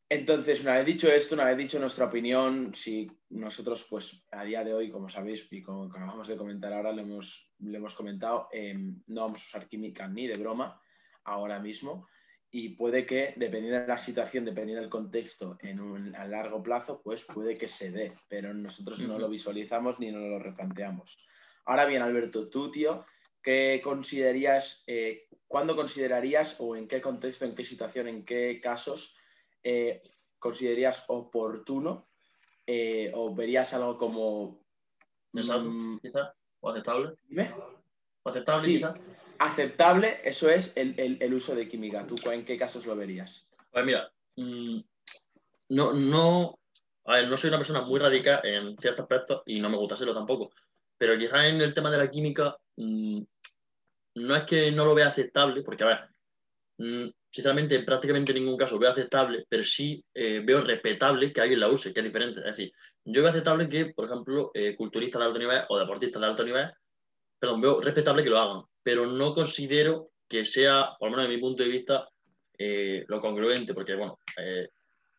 Entonces, 0.09 0.61
una 0.61 0.77
vez 0.77 0.87
dicho 0.87 1.07
esto, 1.07 1.35
una 1.35 1.45
vez 1.45 1.57
dicho 1.57 1.79
nuestra 1.79 2.05
opinión, 2.05 2.73
si 2.73 3.07
nosotros, 3.29 3.85
pues 3.87 4.25
a 4.31 4.43
día 4.43 4.63
de 4.63 4.73
hoy, 4.73 4.89
como 4.89 5.07
sabéis 5.07 5.47
y 5.51 5.61
como 5.61 5.83
acabamos 5.85 6.27
de 6.27 6.35
comentar 6.35 6.73
ahora, 6.73 6.91
le 6.91 7.03
hemos, 7.03 7.53
le 7.59 7.77
hemos 7.77 7.93
comentado, 7.93 8.49
em, 8.51 9.01
no 9.07 9.21
vamos 9.21 9.41
a 9.41 9.45
usar 9.45 9.69
química 9.69 10.07
ni 10.07 10.27
de 10.27 10.37
broma 10.37 10.81
ahora 11.29 11.59
mismo 11.59 12.07
y 12.51 12.69
puede 12.69 13.05
que, 13.05 13.33
dependiendo 13.37 13.81
de 13.81 13.87
la 13.87 13.97
situación, 13.97 14.45
dependiendo 14.45 14.81
del 14.81 14.89
contexto, 14.89 15.57
en 15.61 15.79
un, 15.79 16.15
a 16.15 16.25
largo 16.25 16.63
plazo, 16.63 16.99
pues 17.03 17.23
puede 17.23 17.57
que 17.57 17.67
se 17.67 17.91
dé, 17.91 18.15
pero 18.27 18.53
nosotros 18.53 18.99
no 18.99 19.19
lo 19.19 19.29
visualizamos 19.29 19.99
ni 19.99 20.11
no 20.11 20.19
lo 20.19 20.39
replanteamos. 20.39 21.19
Ahora 21.65 21.85
bien, 21.85 22.01
Alberto, 22.01 22.49
tú, 22.49 22.71
tío, 22.71 23.05
¿qué 23.43 23.79
considerarías, 23.83 24.83
eh, 24.87 25.27
cuándo 25.47 25.75
considerarías 25.75 26.59
o 26.59 26.75
en 26.75 26.87
qué 26.87 26.99
contexto, 27.01 27.45
en 27.45 27.53
qué 27.53 27.63
situación, 27.63 28.07
en 28.07 28.25
qué 28.25 28.59
casos 28.59 29.15
eh, 29.61 30.01
considerarías 30.39 31.05
oportuno 31.07 32.09
eh, 32.65 33.11
o 33.13 33.35
verías 33.35 33.73
algo 33.75 33.97
como... 33.99 34.65
Mm, 35.33 35.97
quizá? 35.99 36.33
¿O 36.61 36.71
aceptable? 36.71 37.15
Dime. 37.27 37.53
¿O 38.23 38.29
aceptable, 38.29 38.81
aceptable, 39.39 40.21
eso 40.23 40.49
es 40.49 40.73
el, 40.75 41.33
uso 41.33 41.55
de 41.55 41.67
química. 41.67 42.05
¿Tú 42.05 42.15
en 42.29 42.45
qué 42.45 42.57
casos 42.57 42.85
lo 42.85 42.95
verías? 42.95 43.49
Pues 43.71 43.85
mira, 43.85 44.11
mm, 44.35 44.79
no, 45.69 45.93
no, 45.93 46.59
a 47.05 47.15
ver, 47.15 47.29
no 47.29 47.37
soy 47.37 47.47
una 47.47 47.57
persona 47.57 47.81
muy 47.81 47.99
radical 47.99 48.41
en 48.43 48.77
ciertos 48.77 49.03
aspectos 49.03 49.43
y 49.45 49.59
no 49.59 49.69
me 49.69 49.77
gusta 49.77 49.95
serlo 49.95 50.13
tampoco, 50.13 50.51
pero 50.97 51.17
quizás 51.17 51.45
en 51.45 51.61
el 51.61 51.73
tema 51.73 51.89
de 51.89 51.97
la 51.97 52.11
química 52.11 52.57
mm, 52.75 53.21
no 54.15 54.35
es 54.35 54.43
que 54.43 54.71
no 54.71 54.85
lo 54.85 54.93
vea 54.93 55.07
aceptable, 55.07 55.63
porque 55.63 55.83
a 55.83 55.87
ver, 55.87 55.99
mm, 56.77 57.09
sinceramente 57.31 57.75
en 57.75 57.85
prácticamente 57.85 58.33
ningún 58.33 58.57
caso 58.57 58.77
veo 58.77 58.91
aceptable, 58.91 59.45
pero 59.47 59.63
sí 59.63 60.03
eh, 60.13 60.41
veo 60.43 60.61
respetable 60.61 61.31
que 61.31 61.41
alguien 61.41 61.59
la 61.59 61.69
use, 61.69 61.93
que 61.93 61.99
es 61.99 62.05
diferente. 62.05 62.39
Es 62.39 62.47
decir, 62.47 62.73
yo 63.05 63.21
veo 63.21 63.29
aceptable 63.29 63.69
que, 63.69 63.93
por 63.93 64.05
ejemplo, 64.05 64.51
eh, 64.53 64.75
culturistas 64.75 65.19
de 65.19 65.25
alto 65.25 65.39
nivel 65.39 65.63
o 65.69 65.79
deportistas 65.79 66.21
de 66.21 66.27
alto 66.27 66.43
nivel 66.43 66.71
perdón, 67.39 67.61
veo 67.61 67.81
respetable 67.81 68.23
que 68.23 68.29
lo 68.29 68.39
hagan, 68.39 68.63
pero 68.83 69.07
no 69.07 69.33
considero 69.33 70.11
que 70.27 70.45
sea, 70.45 70.95
por 70.99 71.09
lo 71.09 71.17
menos 71.17 71.29
de 71.29 71.35
mi 71.35 71.41
punto 71.41 71.63
de 71.63 71.69
vista, 71.69 72.07
eh, 72.57 73.05
lo 73.07 73.19
congruente, 73.19 73.73
porque, 73.73 73.95
bueno, 73.95 74.19
eh, 74.37 74.69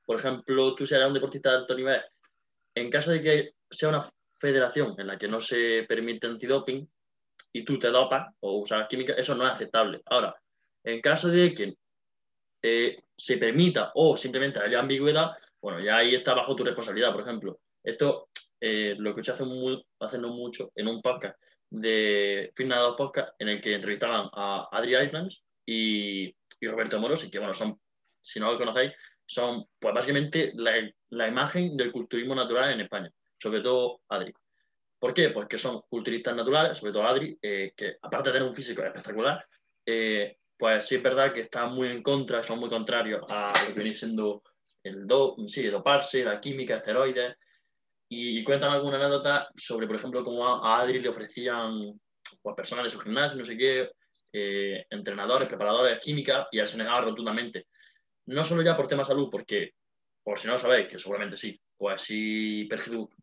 por 0.05 0.19
ejemplo, 0.19 0.75
tú 0.75 0.87
serás 0.87 1.09
un 1.09 1.15
deportista 1.15 1.51
de 1.51 1.57
alto 1.57 1.75
nivel, 1.75 2.01
en 2.75 2.91
caso 2.91 3.11
de 3.11 3.23
que 3.23 3.55
sea 3.71 3.89
una 3.89 4.09
federación 4.39 4.95
en 4.99 5.07
la 5.07 5.19
que 5.19 5.27
no 5.27 5.41
se 5.41 5.85
permite 5.89 6.27
antidoping 6.27 6.89
y 7.53 7.65
tú 7.65 7.79
te 7.79 7.89
dopas 7.89 8.33
o 8.41 8.59
usas 8.59 8.87
química, 8.89 9.15
eso 9.15 9.35
no 9.35 9.47
es 9.47 9.53
aceptable. 9.53 10.03
Ahora, 10.07 10.35
en 10.85 11.01
caso 11.01 11.29
de 11.29 11.55
que 11.55 11.75
eh, 12.63 13.03
se 13.17 13.39
permita 13.39 13.91
o 13.95 14.17
simplemente 14.17 14.61
haya 14.61 14.81
ambigüedad, 14.81 15.33
bueno, 15.61 15.81
ya 15.81 15.97
ahí 15.97 16.15
está 16.15 16.35
bajo 16.35 16.55
tu 16.55 16.65
responsabilidad, 16.65 17.13
por 17.13 17.23
ejemplo. 17.23 17.61
Esto, 17.83 18.29
lo 18.61 19.15
que 19.15 19.25
se 19.25 19.33
hace, 19.33 19.45
muy, 19.45 19.83
hace 19.99 20.19
no 20.19 20.29
mucho 20.29 20.71
en 20.75 20.89
un 20.89 21.01
podcast, 21.01 21.39
de 21.71 22.53
Finado 22.55 22.97
Podcast 22.97 23.35
en 23.39 23.49
el 23.49 23.61
que 23.61 23.75
entrevistaban 23.75 24.29
a 24.33 24.69
Adri 24.71 24.97
Islands 24.97 25.43
y, 25.65 26.25
y, 26.27 26.67
Roberto 26.67 26.99
Morosi, 26.99 27.31
que 27.31 27.39
bueno, 27.39 27.55
son, 27.55 27.81
si 28.21 28.41
no 28.41 28.53
lo 28.53 28.59
conocéis, 28.59 28.93
son 29.25 29.65
pues 29.79 29.95
básicamente 29.95 30.53
la, 30.57 30.73
la, 31.11 31.29
imagen 31.29 31.77
del 31.77 31.93
culturismo 31.93 32.35
natural 32.35 32.73
en 32.73 32.81
España, 32.81 33.11
sobre 33.39 33.61
todo 33.61 34.01
Adri. 34.09 34.33
¿Por 34.99 35.15
qué? 35.15 35.31
Porque 35.31 35.57
son 35.57 35.81
culturistas 35.89 36.35
naturales, 36.35 36.79
sobre 36.79 36.93
todo 36.93 37.05
Adri, 37.05 37.39
eh, 37.41 37.73
que 37.77 37.97
aparte 38.03 38.29
de 38.29 38.33
tener 38.35 38.49
un 38.49 38.55
físico 38.55 38.83
espectacular, 38.83 39.47
eh, 39.87 40.37
pues 40.59 40.87
sí 40.87 40.97
es 40.97 41.03
verdad 41.03 41.33
que 41.33 41.43
están 41.43 41.73
muy 41.73 41.89
en 41.89 42.03
contra, 42.03 42.43
son 42.43 42.59
muy 42.59 42.69
contrarios 42.69 43.23
a 43.31 43.53
lo 43.67 43.75
que 43.75 43.81
viene 43.81 43.95
siendo 43.95 44.43
el 44.83 45.07
do, 45.07 45.37
sí, 45.47 45.67
doparse, 45.69 46.25
la 46.25 46.41
química, 46.41 46.77
esteroides, 46.77 47.37
y, 48.13 48.43
cuentan 48.43 48.73
alguna 48.73 48.97
anécdota 48.97 49.49
sobre, 49.57 49.87
por 49.87 49.95
ejemplo, 49.95 50.25
cómo 50.25 50.45
a, 50.45 50.81
Adri 50.81 51.01
le 51.01 51.09
ofrecían 51.09 51.99
pues, 52.43 52.57
personal 52.57 52.85
de 52.85 52.91
su 52.91 52.99
gimnasio, 52.99 53.39
no 53.39 53.45
sé 53.45 53.57
qué, 53.57 53.89
eh, 54.33 54.85
entrenadores, 54.91 55.47
preparadores, 55.47 56.01
química, 56.01 56.49
y 56.51 56.59
él 56.59 56.67
se 56.67 56.77
negaba 56.77 57.03
rotundamente. 57.03 57.69
No 58.27 58.43
solo 58.43 58.63
ya 58.63 58.77
por 58.77 58.89
tema 58.89 59.05
salud, 59.05 59.29
porque 59.31 59.75
por 60.25 60.41
si 60.41 60.49
no 60.49 60.55
lo 60.55 60.59
sabéis, 60.59 60.89
que 60.89 60.99
seguramente 60.99 61.37
sí, 61.37 61.61
pues 61.77 62.03
sí 62.03 62.69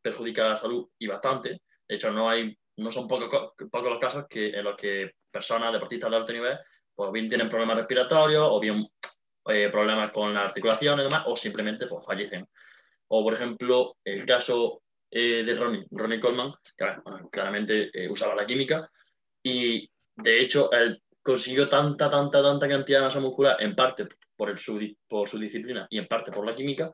perjudica 0.02 0.48
la 0.48 0.58
salud 0.58 0.88
y 0.98 1.08
bastante. 1.08 1.62
De 1.86 1.96
hecho, 1.96 2.10
no, 2.10 2.30
hay, 2.30 2.58
no 2.78 2.90
son 2.90 3.10
pocos, 3.10 3.52
pocos 3.70 3.90
los 3.90 4.00
casos 4.00 4.26
que, 4.30 4.52
en 4.52 4.64
los 4.64 4.78
que 4.78 5.12
personas, 5.30 5.74
deportistas 5.74 6.10
de 6.10 6.16
alto 6.16 6.32
nivel, 6.32 6.58
pues 6.96 7.12
bien 7.12 7.28
tienen 7.28 7.50
problemas 7.50 7.76
respiratorios 7.76 8.48
o 8.50 8.60
bien 8.62 8.88
eh, 9.50 9.68
problemas 9.70 10.12
con 10.12 10.34
la 10.34 10.46
articulación 10.46 11.02
y 11.02 11.04
demás, 11.04 11.24
o 11.28 11.36
simplemente 11.36 11.88
pues, 11.88 12.06
fallecen. 12.06 12.48
O, 13.10 13.24
por 13.24 13.34
ejemplo, 13.34 13.98
el 14.04 14.26
caso 14.26 14.82
eh, 15.10 15.44
de 15.46 15.56
Ronnie, 15.56 15.86
Ronnie 15.92 16.20
Coleman, 16.20 16.54
que 16.78 16.86
claramente 17.32 17.90
eh, 17.94 18.10
usaba 18.10 18.36
la 18.36 18.46
química, 18.46 18.90
y 19.42 19.90
de 20.16 20.42
hecho 20.42 20.72
él 20.72 21.02
consiguió 21.22 21.70
tanta, 21.70 22.10
tanta, 22.10 22.42
tanta 22.42 22.68
cantidad 22.68 23.00
de 23.00 23.06
masa 23.06 23.20
muscular, 23.20 23.58
en 23.60 23.76
parte 23.76 24.08
por, 24.36 24.50
el, 24.50 24.58
su, 24.58 24.80
por 25.08 25.28
su 25.28 25.38
disciplina 25.38 25.88
y 25.90 25.98
en 25.98 26.08
parte 26.08 26.32
por 26.32 26.46
la 26.46 26.56
química, 26.56 26.92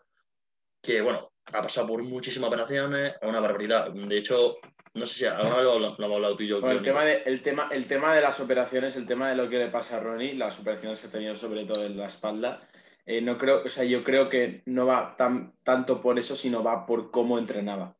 que 0.82 1.02
bueno, 1.02 1.32
ha 1.52 1.62
pasado 1.62 1.88
por 1.88 2.04
muchísimas 2.04 2.48
operaciones, 2.48 3.16
es 3.22 3.30
una 3.30 3.40
barbaridad. 3.40 3.92
De 3.92 4.18
hecho, 4.18 4.58
no 4.94 5.06
sé 5.06 5.14
si 5.16 5.26
ahora 5.26 5.64
lo, 5.64 5.80
lo, 5.80 5.88
hemos 5.98 6.16
hablado 6.16 6.38
tú 6.38 6.44
y 6.44 6.48
yo. 6.48 6.60
el, 6.70 6.82
tema 6.82 7.06
de, 7.06 7.24
el, 7.26 7.42
tema, 7.42 7.70
el 7.72 7.88
tema 7.88 8.16
de 8.16 8.22
las 8.22 8.40
operaciones, 8.40 8.96
el 8.96 9.08
tema 9.08 9.30
de 9.30 9.36
lo 9.36 9.50
que 9.50 9.58
le 9.58 9.70
pasa 9.70 9.98
a 9.98 10.00
Ronnie, 10.00 10.36
las 10.36 10.60
operaciones 10.60 11.00
que 11.00 11.08
ha 11.08 11.12
tenido 11.12 11.36
sobre 11.36 11.66
todo 11.66 11.86
en 11.86 11.98
la 11.98 12.08
espalda, 12.08 12.62
eh, 13.06 13.22
no 13.22 13.38
creo, 13.38 13.64
o 13.64 13.70
sea, 13.70 13.84
yo 13.84 14.04
creo 14.04 14.30
que 14.30 14.64
no 14.66 14.86
va 14.86 15.16
tan, 15.18 15.56
tanto 15.64 16.02
por 16.02 16.18
eso, 16.20 16.36
sino 16.36 16.64
va 16.64 16.86
por 16.86 17.12
cómo 17.12 17.38
entrenaba. 17.38 17.98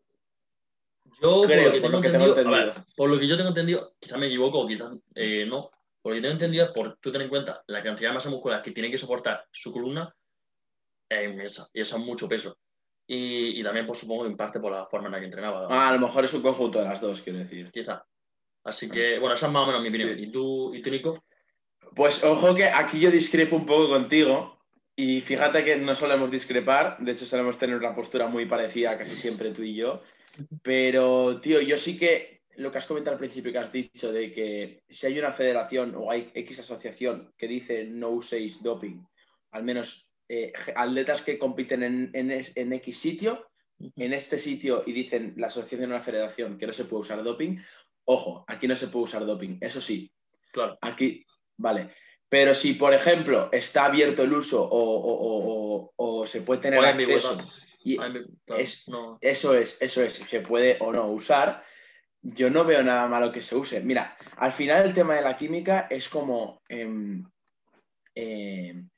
Yo, 1.22 1.44
por, 1.44 1.56
lo 1.56 1.72
que, 1.72 1.82
tengo 1.82 1.98
entendido, 1.98 2.74
por 2.96 3.10
lo 3.10 3.20
que 3.20 3.28
yo 3.28 3.38
tengo 3.38 3.50
entendido, 3.50 3.94
quizás 4.00 4.18
me 4.18 4.28
equivoco 4.28 4.62
o 4.62 4.68
quizás 4.68 4.94
eh, 5.14 5.46
no, 5.48 5.70
por 6.02 6.12
lo 6.12 6.16
que 6.16 6.22
tengo 6.22 6.34
entendido 6.34 6.66
es 6.66 6.72
por 6.72 6.98
tú 6.98 7.12
ten 7.12 7.22
en 7.22 7.30
cuenta 7.30 7.64
la 7.68 7.84
cantidad 7.84 8.10
de 8.10 8.16
masa 8.16 8.30
muscular 8.30 8.62
que 8.62 8.72
tiene 8.72 8.90
que 8.90 8.98
soportar 8.98 9.46
su 9.52 9.72
columna 9.72 10.14
es 11.08 11.30
inmensa 11.30 11.70
y 11.74 11.82
eso 11.82 11.98
es 11.98 12.04
mucho 12.04 12.28
peso. 12.28 12.58
Y, 13.06 13.60
y, 13.60 13.64
también, 13.64 13.86
por 13.86 13.98
supongo, 13.98 14.26
en 14.26 14.38
parte 14.38 14.60
por 14.60 14.72
la 14.72 14.86
forma 14.86 15.08
en 15.08 15.12
la 15.12 15.20
que 15.20 15.26
entrenaba. 15.26 15.68
Ah, 15.70 15.90
a 15.90 15.94
lo 15.94 16.00
mejor 16.00 16.24
es 16.24 16.34
un 16.34 16.42
conjunto 16.42 16.80
de 16.80 16.86
las 16.86 17.02
dos, 17.02 17.22
quiero 17.22 17.40
decir. 17.40 17.70
Quizá. 17.70 18.06
Así 18.64 18.90
que, 18.90 19.20
bueno, 19.20 19.36
esa 19.36 19.48
es 19.48 19.52
más 19.52 19.64
o 19.64 19.68
menos 19.68 19.82
mi 19.82 19.90
opinión. 19.90 20.18
¿Y 20.18 20.32
tú, 20.32 20.74
¿Y 20.74 20.82
tú, 20.82 20.90
Nico? 20.90 21.24
Pues 21.96 22.24
ojo 22.24 22.56
que 22.56 22.66
aquí 22.66 23.00
yo 23.00 23.12
discrepo 23.12 23.58
un 23.58 23.66
poco 23.66 23.90
contigo. 23.90 24.63
Y 24.96 25.22
fíjate 25.22 25.64
que 25.66 25.76
no 25.78 25.96
solemos 25.96 26.30
discrepar, 26.30 26.98
de 27.00 27.14
hecho 27.14 27.26
solemos 27.26 27.58
tener 27.58 27.76
una 27.76 27.96
postura 27.96 28.28
muy 28.28 28.46
parecida 28.46 28.98
casi 28.98 29.16
siempre 29.16 29.52
tú 29.52 29.64
y 29.64 29.76
yo. 29.76 30.04
Pero, 30.62 31.40
tío, 31.42 31.62
yo 31.62 31.78
sí 31.78 31.98
que 31.98 32.44
lo 32.56 32.72
que 32.72 32.78
has 32.78 32.86
comentado 32.86 33.16
al 33.16 33.20
principio 33.20 33.52
que 33.52 33.58
has 33.58 33.72
dicho 33.72 34.12
de 34.12 34.32
que 34.32 34.84
si 34.90 35.08
hay 35.08 35.18
una 35.18 35.32
federación 35.32 35.96
o 35.96 36.12
hay 36.12 36.32
X 36.34 36.60
asociación 36.60 37.34
que 37.38 37.48
dice 37.48 37.86
no 37.86 38.10
uséis 38.10 38.62
doping, 38.62 39.04
al 39.52 39.64
menos 39.64 40.12
eh, 40.30 40.54
atletas 40.76 41.22
que 41.22 41.40
compiten 41.40 41.84
en, 41.84 42.12
en, 42.14 42.74
X 42.74 42.98
sitio, 42.98 43.48
en 43.96 44.14
este 44.14 44.38
sitio 44.38 44.84
y 44.86 44.92
dicen 44.92 45.34
la 45.38 45.48
asociación 45.48 45.82
de 45.82 45.88
una 45.88 46.02
federación 46.02 46.58
que 46.58 46.68
no 46.68 46.74
se 46.74 46.86
puede 46.86 47.02
usar 47.02 47.24
doping, 47.24 47.58
ojo, 48.06 48.46
aquí 48.48 48.68
no 48.68 48.76
se 48.76 48.88
puede 48.88 49.06
usar 49.06 49.26
doping, 49.26 49.58
eso 49.62 49.82
sí. 49.82 50.12
Claro. 50.52 50.78
Aquí, 50.82 51.26
vale. 51.58 51.96
Pero 52.34 52.56
si, 52.56 52.74
por 52.74 52.96
ejemplo, 52.96 53.50
está 53.52 53.86
abierto 53.86 54.24
el 54.24 54.34
uso 54.34 54.68
o, 54.68 56.26
se 56.26 56.42
puede 56.42 56.62
tener 56.62 56.84
acceso, 56.84 57.38
y 57.84 58.00
eso 59.22 59.56
es, 59.56 59.80
eso 59.80 60.02
es, 60.02 60.14
se 60.16 60.40
puede 60.40 60.78
o 60.80 60.92
no 60.92 61.10
usar, 61.10 61.64
yo 62.24 62.50
no 62.50 62.66
veo 62.66 62.82
nada 62.82 63.06
malo 63.08 63.32
que 63.32 63.44
se 63.44 63.56
use. 63.56 63.82
Mira, 63.82 64.18
al 64.38 64.52
final 64.52 64.84
el 64.84 64.96
tema 64.96 65.14
de 65.14 65.22
la 65.22 65.38
química 65.38 65.86
es 65.92 66.10
como... 66.10 66.64
Em, 66.68 67.24
em, 68.16 68.90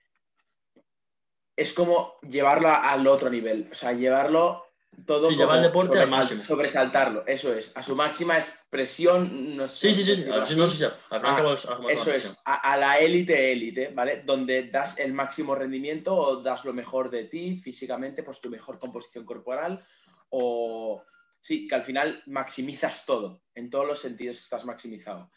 es 1.58 1.74
como 1.74 2.13
llevarlo 2.22 2.70
al 2.70 3.06
otro 3.06 3.30
nivel, 3.30 3.68
o 3.70 3.75
sea, 3.75 3.92
llevarlo 3.92 4.64
todo 5.06 5.30
sí, 5.30 5.36
llevar 5.36 5.58
el 5.58 5.64
deporte 5.64 6.06
máximo. 6.08 6.40
sobresaltarlo, 6.40 7.25
eso 7.28 7.54
es, 7.54 7.72
a 7.75 7.84
su 7.84 7.96
máxima 7.96 8.38
expresión. 8.38 9.56
No 9.56 9.68
sé, 9.68 9.94
sí, 9.94 10.04
sí, 10.04 10.16
sí, 10.16 10.25
no 10.25 10.66
ya. 10.68 10.94
Ah, 11.10 11.56
eso 11.90 12.12
es, 12.12 12.42
a, 12.46 12.78
la 12.78 12.98
élite, 13.00 13.52
élite, 13.52 13.90
¿vale? 13.90 14.24
Donde 14.25 14.70
das 14.70 15.00
el 15.00 15.14
máximo 15.14 15.56
rendimiento 15.56 16.16
o 16.16 16.42
das 16.42 16.66
lo 16.66 16.74
mejor 16.74 17.10
de 17.10 17.25
ti 17.25 17.58
físicamente, 17.58 18.24
pues 18.24 18.40
tu 18.40 18.50
mejor 18.50 18.80
composición 18.80 19.25
corporal 19.25 19.86
o, 20.30 21.04
sí, 21.42 21.68
que 21.68 21.75
al 21.75 21.84
final 21.84 22.24
maximizas 22.28 23.06
todo, 23.06 23.44
en 23.54 23.70
todos 23.70 23.88
los 23.88 24.00
sentidos 24.00 24.38
estás 24.38 24.66
maximizado. 24.66 25.30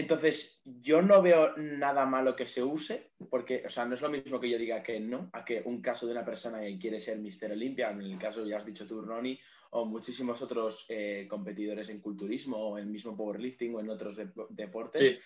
Entonces, 0.00 0.62
yo 0.64 1.02
no 1.02 1.20
veo 1.20 1.54
nada 1.58 2.06
malo 2.06 2.34
que 2.34 2.46
se 2.46 2.62
use, 2.62 3.12
porque, 3.28 3.62
o 3.66 3.68
sea, 3.68 3.84
no 3.84 3.94
es 3.94 4.00
lo 4.00 4.08
mismo 4.08 4.40
que 4.40 4.48
yo 4.48 4.56
diga 4.56 4.82
que 4.82 4.98
no, 4.98 5.28
a 5.34 5.44
que 5.44 5.60
un 5.62 5.82
caso 5.82 6.06
de 6.06 6.12
una 6.12 6.24
persona 6.24 6.60
que 6.60 6.78
quiere 6.78 7.00
ser 7.00 7.18
Mister 7.18 7.52
Olympia, 7.52 7.90
en 7.90 8.00
el 8.00 8.18
caso 8.18 8.46
ya 8.46 8.56
has 8.56 8.64
dicho 8.64 8.86
tú, 8.86 9.02
Ronnie, 9.02 9.38
o 9.72 9.84
muchísimos 9.84 10.40
otros 10.40 10.86
eh, 10.88 11.26
competidores 11.28 11.90
en 11.90 12.00
culturismo, 12.00 12.56
o 12.56 12.78
en 12.78 12.84
el 12.84 12.90
mismo 12.90 13.14
powerlifting, 13.14 13.74
o 13.74 13.80
en 13.80 13.90
otros 13.90 14.16
deportes. 14.48 15.18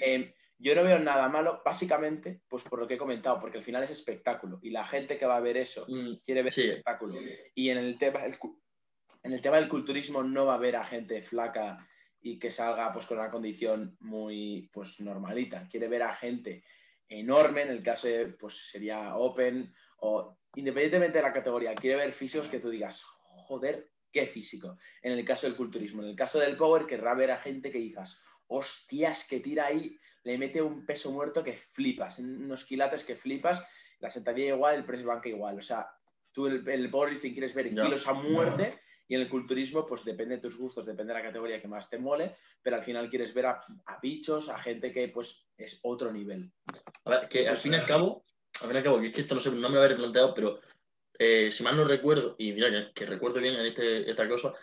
Eh, 0.00 0.34
yo 0.58 0.74
no 0.74 0.82
veo 0.82 0.98
nada 0.98 1.28
malo, 1.28 1.60
básicamente, 1.62 2.40
pues 2.48 2.62
por 2.62 2.78
lo 2.78 2.88
que 2.88 2.94
he 2.94 2.98
comentado, 2.98 3.38
porque 3.38 3.58
al 3.58 3.64
final 3.64 3.82
es 3.82 3.90
espectáculo, 3.90 4.60
y 4.62 4.70
la 4.70 4.86
gente 4.86 5.18
que 5.18 5.26
va 5.26 5.36
a 5.36 5.40
ver 5.40 5.58
eso 5.58 5.84
mm, 5.86 6.22
quiere 6.24 6.42
ver 6.42 6.58
espectáculo. 6.58 7.20
Y 7.54 7.68
en 7.68 7.76
el 7.76 7.98
tema, 7.98 8.20
en 9.24 9.32
el 9.32 9.42
tema 9.42 9.56
del 9.56 9.68
culturismo 9.68 10.22
no 10.22 10.46
va 10.46 10.54
a 10.54 10.56
haber 10.56 10.76
a 10.76 10.84
gente 10.84 11.20
flaca 11.20 11.86
y 12.22 12.38
que 12.38 12.50
salga 12.50 12.92
pues, 12.92 13.06
con 13.06 13.18
una 13.18 13.30
condición 13.30 13.96
muy 14.00 14.70
pues, 14.72 15.00
normalita. 15.00 15.68
Quiere 15.68 15.88
ver 15.88 16.04
a 16.04 16.14
gente 16.14 16.64
enorme, 17.08 17.62
en 17.62 17.70
el 17.70 17.82
caso 17.82 18.08
de, 18.08 18.28
pues 18.28 18.70
sería 18.70 19.16
Open, 19.16 19.74
o 19.98 20.38
independientemente 20.54 21.18
de 21.18 21.22
la 21.22 21.32
categoría, 21.32 21.74
quiere 21.74 21.96
ver 21.96 22.12
físicos 22.12 22.48
que 22.48 22.60
tú 22.60 22.70
digas, 22.70 23.02
joder, 23.02 23.90
qué 24.10 24.26
físico. 24.26 24.78
En 25.02 25.12
el 25.12 25.24
caso 25.24 25.46
del 25.46 25.56
culturismo, 25.56 26.02
en 26.02 26.10
el 26.10 26.16
caso 26.16 26.38
del 26.38 26.56
power, 26.56 26.86
querrá 26.86 27.14
ver 27.14 27.32
a 27.32 27.38
gente 27.38 27.70
que 27.70 27.78
digas, 27.78 28.22
hostias, 28.46 29.26
que 29.28 29.40
tira 29.40 29.66
ahí, 29.66 29.98
le 30.24 30.38
mete 30.38 30.62
un 30.62 30.86
peso 30.86 31.10
muerto 31.10 31.42
que 31.42 31.54
flipas, 31.54 32.18
unos 32.18 32.64
quilates 32.64 33.04
que 33.04 33.16
flipas, 33.16 33.66
la 33.98 34.10
sentadilla 34.10 34.54
igual, 34.54 34.76
el 34.76 34.84
press 34.84 35.04
bank 35.04 35.26
igual. 35.26 35.58
O 35.58 35.62
sea, 35.62 35.88
tú 36.32 36.46
el, 36.46 36.66
el 36.68 36.90
powerlifting 36.90 37.32
quieres 37.32 37.54
ver 37.54 37.70
kilos 37.70 38.06
a 38.06 38.12
muerte. 38.12 38.74
Y 39.12 39.14
en 39.14 39.20
el 39.20 39.28
culturismo, 39.28 39.84
pues 39.84 40.06
depende 40.06 40.36
de 40.36 40.40
tus 40.40 40.56
gustos, 40.56 40.86
depende 40.86 41.12
de 41.12 41.18
la 41.18 41.26
categoría 41.26 41.60
que 41.60 41.68
más 41.68 41.90
te 41.90 41.98
mole, 41.98 42.34
pero 42.62 42.76
al 42.76 42.82
final 42.82 43.10
quieres 43.10 43.34
ver 43.34 43.44
a, 43.44 43.62
bichos, 44.00 44.48
a 44.48 44.56
gente 44.56 44.90
que 44.90 45.08
pues 45.08 45.48
es 45.54 45.80
otro 45.82 46.10
nivel. 46.10 46.50
A 47.04 47.10
ver, 47.10 47.28
que 47.28 47.46
al 47.46 47.58
fin 47.58 47.74
y 47.74 47.76
al 47.76 47.84
cabo, 47.84 48.24
al 48.62 48.68
fin 48.68 48.74
y 48.74 48.78
al 48.78 48.82
cabo, 48.82 49.00
que 49.02 49.08
es 49.08 49.12
que 49.12 49.20
esto 49.20 49.34
no, 49.34 49.40
sé, 49.42 49.50
no 49.50 49.68
me 49.68 49.78
había 49.78 49.98
planteado, 49.98 50.32
pero 50.32 50.60
eh, 51.18 51.52
si 51.52 51.62
mal 51.62 51.76
no 51.76 51.84
recuerdo, 51.84 52.36
y 52.38 52.52
mira 52.52 52.90
que, 52.94 53.04
recuerdo 53.04 53.38
bien 53.38 53.54
en 53.56 53.66
este, 53.66 54.10
esta 54.10 54.26
cosa, 54.26 54.54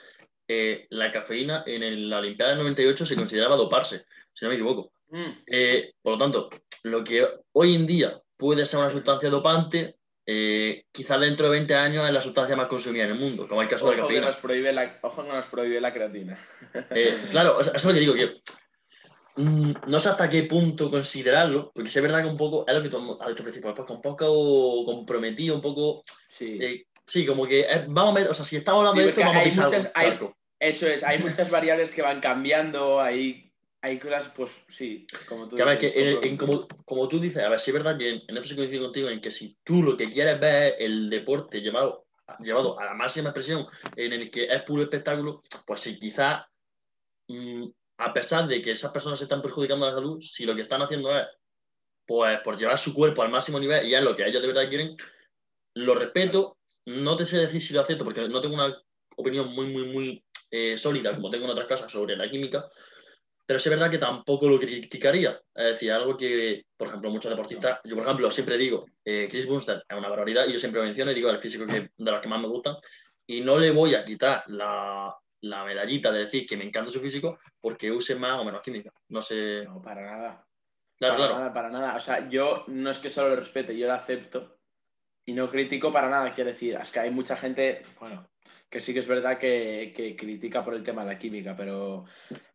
eh, 0.48 0.88
la 0.90 1.12
cafeína 1.12 1.64
en 1.68 2.10
la 2.10 2.18
Olimpiada 2.18 2.54
del 2.54 2.64
98 2.64 3.06
se 3.06 3.16
consideraba 3.16 3.56
doparse, 3.56 4.04
si 4.34 4.46
no 4.46 4.50
me 4.50 4.56
equivoco. 4.56 4.92
Mm. 5.10 5.44
Eh, 5.46 5.94
por 6.02 6.14
lo 6.14 6.18
tanto, 6.18 6.50
lo 6.86 7.04
que 7.04 7.24
hoy 7.52 7.76
en 7.76 7.86
día 7.86 8.20
puede 8.36 8.66
ser 8.66 8.80
una 8.80 8.90
sustancia 8.90 9.30
dopante, 9.30 9.99
eh, 10.32 10.86
quizá 10.92 11.18
dentro 11.18 11.48
de 11.48 11.54
20 11.54 11.74
años 11.74 12.06
es 12.06 12.14
la 12.14 12.22
sustancia 12.22 12.56
más 12.56 12.68
consumida 12.68 13.06
en 13.06 13.14
el 13.14 13.20
mundo, 13.20 13.48
como 13.48 13.64
el 13.64 13.68
caso 13.68 13.90
de 13.90 13.96
la 13.96 14.04
cafeína. 14.04 14.28
Nos 14.28 14.36
prohíbe 14.36 14.72
la, 14.72 15.00
ojo 15.02 15.24
que 15.24 15.30
nos 15.30 15.46
prohíbe 15.46 15.82
la 15.82 15.92
creatina. 15.92 16.38
Eh, 16.92 17.18
claro, 17.32 17.60
eso 17.60 17.72
es 17.74 17.84
lo 17.84 17.94
que 17.94 18.00
digo, 18.00 18.14
que 18.14 18.40
mm, 19.38 19.72
no 19.88 20.00
sé 20.00 20.10
hasta 20.10 20.30
qué 20.30 20.44
punto 20.44 20.92
considerarlo, 20.92 21.72
porque 21.74 21.90
es 21.90 22.00
verdad 22.00 22.22
que 22.22 22.30
un 22.30 22.38
poco, 22.38 22.64
es 22.68 22.76
lo 22.76 22.84
que 22.84 22.90
tú 22.90 22.98
has 22.98 23.30
dicho 23.30 23.42
al 23.42 23.44
principio, 23.44 23.74
pues 23.74 23.90
un 23.90 24.04
poco 24.04 24.86
comprometido, 24.86 25.56
un 25.56 25.62
poco... 25.62 26.04
Sí, 26.28 26.60
eh, 26.62 26.86
sí 27.08 27.26
como 27.26 27.48
que 27.48 27.66
vamos 27.88 28.16
a 28.16 28.20
ver, 28.20 28.30
o 28.30 28.34
sea, 28.36 28.46
si 28.46 28.58
estamos 28.58 28.82
hablando 28.82 29.02
de 29.02 29.10
esto, 29.10 29.22
vamos 29.22 29.38
a 29.38 29.44
pisar 29.44 30.34
Eso 30.60 30.86
es, 30.86 31.04
hay 31.04 31.18
muchas 31.18 31.50
variables 31.50 31.90
que 31.90 32.04
van 32.04 32.20
cambiando, 32.20 33.02
ahí 33.02 33.49
hay 33.82 34.00
cosas, 34.00 34.32
pues 34.36 34.66
sí, 34.70 35.06
como 35.28 35.48
tú 35.48 35.56
dices. 35.56 35.94
Que 36.22 36.38
como, 36.38 37.08
tú 37.08 37.20
dices, 37.20 37.44
a 37.44 37.50
ver, 37.50 37.60
sí 37.60 37.72
es 37.72 37.78
verdad 37.78 37.98
que 37.98 38.10
en, 38.10 38.38
esto 38.38 38.50
se 38.50 38.56
coincido 38.56 38.84
contigo 38.84 39.10
en 39.10 39.22
que 39.22 39.32
si 39.32 39.58
tú 39.64 39.82
lo 39.82 39.96
que 39.96 40.10
quieres 40.10 40.40
ver 40.40 40.74
es 40.74 40.76
el 40.80 41.10
deporte 41.10 41.62
llevado, 41.62 42.08
llevado 42.40 42.80
a 42.80 42.86
la 42.86 42.94
máxima 42.94 43.30
expresión, 43.30 43.66
en 43.96 44.14
el 44.14 44.30
que 44.30 44.46
es 44.46 44.64
puro 44.64 44.84
espectáculo, 44.84 45.44
pues 45.66 45.80
sí, 45.82 45.98
quizás, 45.98 46.44
mm, 47.28 47.66
a 48.00 48.14
pesar 48.14 48.48
de 48.48 48.62
que 48.62 48.72
esas 48.72 48.92
personas 48.92 49.20
se 49.20 49.26
están 49.26 49.42
perjudicando 49.42 49.86
la 49.86 49.94
salud, 49.94 50.22
si 50.22 50.46
lo 50.46 50.56
que 50.56 50.64
están 50.64 50.82
haciendo 50.82 51.18
es, 51.18 51.28
pues, 52.06 52.40
por 52.44 52.58
llevar 52.58 52.78
su 52.78 52.94
cuerpo 52.94 53.22
al 53.22 53.30
máximo 53.30 53.60
nivel 53.60 53.88
y 53.88 53.96
es 53.96 54.04
lo 54.04 54.16
que 54.16 54.28
ellos 54.28 54.42
de 54.42 54.48
verdad 54.48 54.68
quieren, 54.68 54.98
lo 55.76 55.96
respeto, 55.96 56.58
no 56.86 57.16
te 57.16 57.24
sé 57.24 57.38
decir 57.38 57.62
si 57.62 57.74
lo 57.74 57.82
acepto, 57.82 58.04
porque 58.04 58.28
no 58.28 58.42
tengo 58.42 58.56
una 58.56 58.76
opinión 59.16 59.54
muy, 59.54 59.68
muy, 59.68 59.86
muy 59.86 60.26
eh, 60.52 60.78
sólida, 60.78 61.14
como 61.14 61.30
tengo 61.30 61.46
en 61.46 61.52
otras 61.52 61.68
casas, 61.68 61.92
sobre 61.92 62.18
la 62.18 62.30
química, 62.30 62.70
pero 63.50 63.58
es 63.58 63.68
verdad 63.68 63.90
que 63.90 63.98
tampoco 63.98 64.48
lo 64.48 64.60
criticaría. 64.60 65.42
Es 65.56 65.66
decir, 65.66 65.92
algo 65.92 66.16
que, 66.16 66.68
por 66.78 66.88
ejemplo, 66.88 67.10
muchos 67.10 67.32
deportistas, 67.32 67.80
yo 67.84 67.96
por 67.96 68.04
ejemplo 68.04 68.30
siempre 68.30 68.60
digo, 68.60 68.86
eh, 69.04 69.28
Chris 69.28 69.48
Bunster 69.48 69.84
es 69.90 69.98
una 69.98 70.08
barbaridad 70.08 70.46
y 70.46 70.54
yo 70.54 70.60
siempre 70.60 70.84
menciono 70.84 71.10
y 71.10 71.16
digo 71.16 71.32
el 71.32 71.40
físico 71.40 71.66
que, 71.66 71.90
de 71.98 72.12
los 72.12 72.22
que 72.22 72.28
más 72.28 72.40
me 72.40 72.48
gustan 72.48 72.76
y 73.26 73.42
no 73.42 73.58
le 73.58 73.72
voy 73.72 73.96
a 73.96 74.06
quitar 74.06 74.44
la, 74.50 75.18
la, 75.42 75.66
medallita 75.66 76.12
de 76.12 76.20
decir 76.20 76.46
que 76.46 76.58
me 76.58 76.64
encanta 76.64 76.92
su 76.92 77.00
físico 77.00 77.40
porque 77.60 77.92
use 77.92 78.14
más 78.14 78.40
o 78.40 78.46
menos 78.46 78.62
química. 78.62 78.92
No 79.08 79.20
sé. 79.20 79.64
No, 79.66 79.82
para 79.82 80.04
nada. 80.04 80.46
Claro, 81.00 81.16
para 81.16 81.18
claro. 81.18 81.40
nada, 81.40 81.54
para 81.56 81.70
nada. 81.72 81.96
O 81.96 82.00
sea, 82.00 82.30
yo 82.30 82.66
no 82.68 82.92
es 82.92 83.00
que 83.00 83.10
solo 83.10 83.30
lo 83.30 83.38
respete, 83.38 83.76
yo 83.76 83.88
lo 83.88 83.94
acepto 83.94 84.60
y 85.26 85.34
no 85.34 85.50
critico 85.50 85.92
para 85.92 86.08
nada, 86.08 86.36
quiero 86.36 86.52
decir, 86.52 86.78
es 86.80 86.92
que 86.92 87.00
hay 87.00 87.10
mucha 87.10 87.36
gente, 87.36 87.84
bueno, 88.00 88.30
que 88.70 88.80
sí 88.80 88.94
que 88.94 89.00
es 89.00 89.08
verdad 89.08 89.38
que, 89.38 89.94
que 89.96 90.16
critica 90.16 90.64
por 90.64 90.74
el 90.76 90.84
tema 90.84 91.04
de 91.04 91.14
la 91.14 91.20
química, 91.20 91.56
pero 91.58 92.06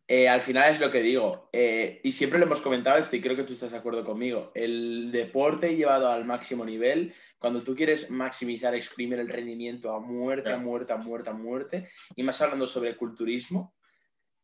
eh, 0.07 0.29
al 0.29 0.41
final 0.41 0.71
es 0.71 0.79
lo 0.79 0.89
que 0.89 1.01
digo, 1.01 1.49
eh, 1.51 1.99
y 2.03 2.11
siempre 2.13 2.39
lo 2.39 2.45
hemos 2.45 2.61
comentado 2.61 2.97
esto 2.97 3.15
y 3.15 3.21
creo 3.21 3.35
que 3.35 3.43
tú 3.43 3.53
estás 3.53 3.71
de 3.71 3.77
acuerdo 3.77 4.05
conmigo, 4.05 4.51
el 4.55 5.11
deporte 5.11 5.75
llevado 5.75 6.09
al 6.09 6.23
máximo 6.25 6.63
nivel, 6.63 7.13
cuando 7.39 7.61
tú 7.63 7.75
quieres 7.75 8.09
maximizar, 8.09 8.73
exprimir 8.75 9.19
el 9.19 9.27
rendimiento 9.27 9.93
a 9.93 9.99
muerte, 9.99 10.51
a 10.53 10.57
muerte, 10.57 10.93
a 10.93 10.97
muerte, 10.97 11.29
a 11.29 11.33
muerte, 11.33 11.89
y 12.15 12.23
más 12.23 12.41
hablando 12.41 12.67
sobre 12.67 12.91
el 12.91 12.97
culturismo, 12.97 13.75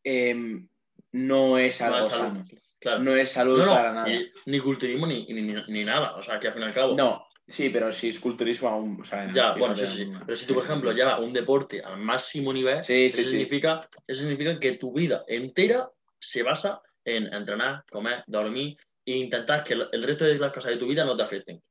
em, 0.04 0.68
no 1.12 1.58
es 1.58 1.80
algo 1.80 1.98
es 2.00 2.06
sano. 2.08 2.44
Claro. 2.80 2.98
No 3.02 3.14
es 3.14 3.30
salud 3.30 3.58
No, 3.58 3.66
no, 3.66 3.72
para 3.74 3.92
nada. 3.92 4.08
ni 4.46 4.58
culturismo 4.58 5.06
ni, 5.06 5.24
ni, 5.26 5.40
ni- 5.42 5.62
ni 5.68 5.84
nada. 5.84 6.16
O 6.16 6.22
sea, 6.22 6.40
que 6.40 6.48
al 6.48 6.54
fin 6.54 6.62
y 6.62 6.66
al 6.66 6.74
cabo. 6.74 6.96
No, 6.96 7.24
sí, 7.52 7.68
pero 7.70 7.92
si 7.92 8.08
es 8.08 8.18
culturismo 8.20 8.68
aún. 8.68 9.00
o 9.00 9.04
sea, 9.04 9.30
Ya, 9.32 9.52
bueno, 9.52 9.74
sí, 9.76 9.86
sí, 9.86 9.96
sí. 10.04 10.12
Pero 10.24 10.36
si 10.36 10.46
tú, 10.46 10.54
por 10.54 10.64
ejemplo, 10.64 10.92
llevas 10.92 11.20
un 11.20 11.32
deporte 11.32 11.80
al 11.82 11.98
máximo 11.98 12.52
nivel, 12.52 12.82
Sí, 12.84 13.06
eso, 13.06 13.16
sí, 13.18 13.22
sí. 13.24 13.30
significa, 13.30 13.88
eso 14.06 14.20
significa 14.22 14.58
que 14.58 14.72
tu 14.72 14.92
vida 14.92 15.24
entera 15.28 15.88
se 16.18 16.42
basa 16.42 16.80
en 17.04 17.32
entrenar, 17.32 17.84
comer, 17.90 18.24
dormir 18.26 18.76
e 19.04 19.16
intentar 19.16 19.64
que 19.64 19.74
el 19.74 20.02
resto 20.02 20.24
de 20.24 20.36
las 20.38 20.52
cosas 20.52 20.70
de 20.72 20.76
tu 20.78 20.86
vida 20.86 21.04
no 21.04 21.16
te 21.16 21.22
afecten. 21.22 21.62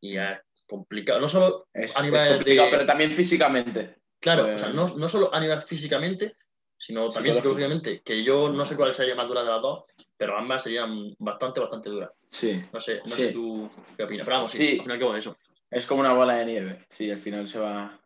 Y 0.00 0.16
es 0.16 0.38
complicado. 0.66 1.20
No 1.20 1.28
solo 1.28 1.68
Es, 1.72 1.94
a 1.96 2.00
es 2.00 2.04
nivel 2.06 2.28
complicado, 2.28 2.66
de- 2.70 2.72
pero 2.76 2.86
también 2.86 3.12
físicamente. 3.14 3.96
Claro, 4.20 4.44
Pues- 4.44 4.54
o 4.54 4.58
sea, 4.64 4.72
no, 4.72 4.88
no 4.96 5.08
solo 5.08 5.34
a 5.34 5.38
nivel 5.40 5.60
físicamente, 5.60 6.36
sino 6.84 7.08
también 7.10 7.34
psicológicamente, 7.36 8.02
que 8.02 8.24
yo 8.24 8.48
no 8.50 8.64
sé 8.64 8.74
cuál 8.74 8.92
sería 8.92 9.14
más 9.14 9.28
dura 9.28 9.42
de 9.44 9.50
las 9.50 9.62
dos, 9.62 9.84
pero 10.16 10.36
ambas 10.36 10.64
serían 10.64 11.14
bastante, 11.18 11.60
bastante 11.60 11.88
duras. 11.90 12.10
Sí. 12.28 12.60
No 12.72 12.80
sé, 12.80 13.00
no 13.04 13.14
Sí. 13.14 13.22
sé 13.26 13.32
tú 13.32 13.70
qué 13.96 14.02
opinas, 14.02 14.24
pero 14.24 14.36
vamos, 14.38 14.50
sí, 14.50 14.58
Sí. 14.58 14.76
al 14.78 14.82
final, 14.82 14.98
¿qué 14.98 15.18
eso. 15.18 15.36
Es 15.70 15.86
como 15.86 16.00
una 16.00 16.12
bola 16.12 16.34
de 16.34 16.44
nieve. 16.46 16.86
Sí, 16.90 17.08
al 17.10 17.18
final 17.18 17.46
se 17.46 17.60
va, 17.60 17.98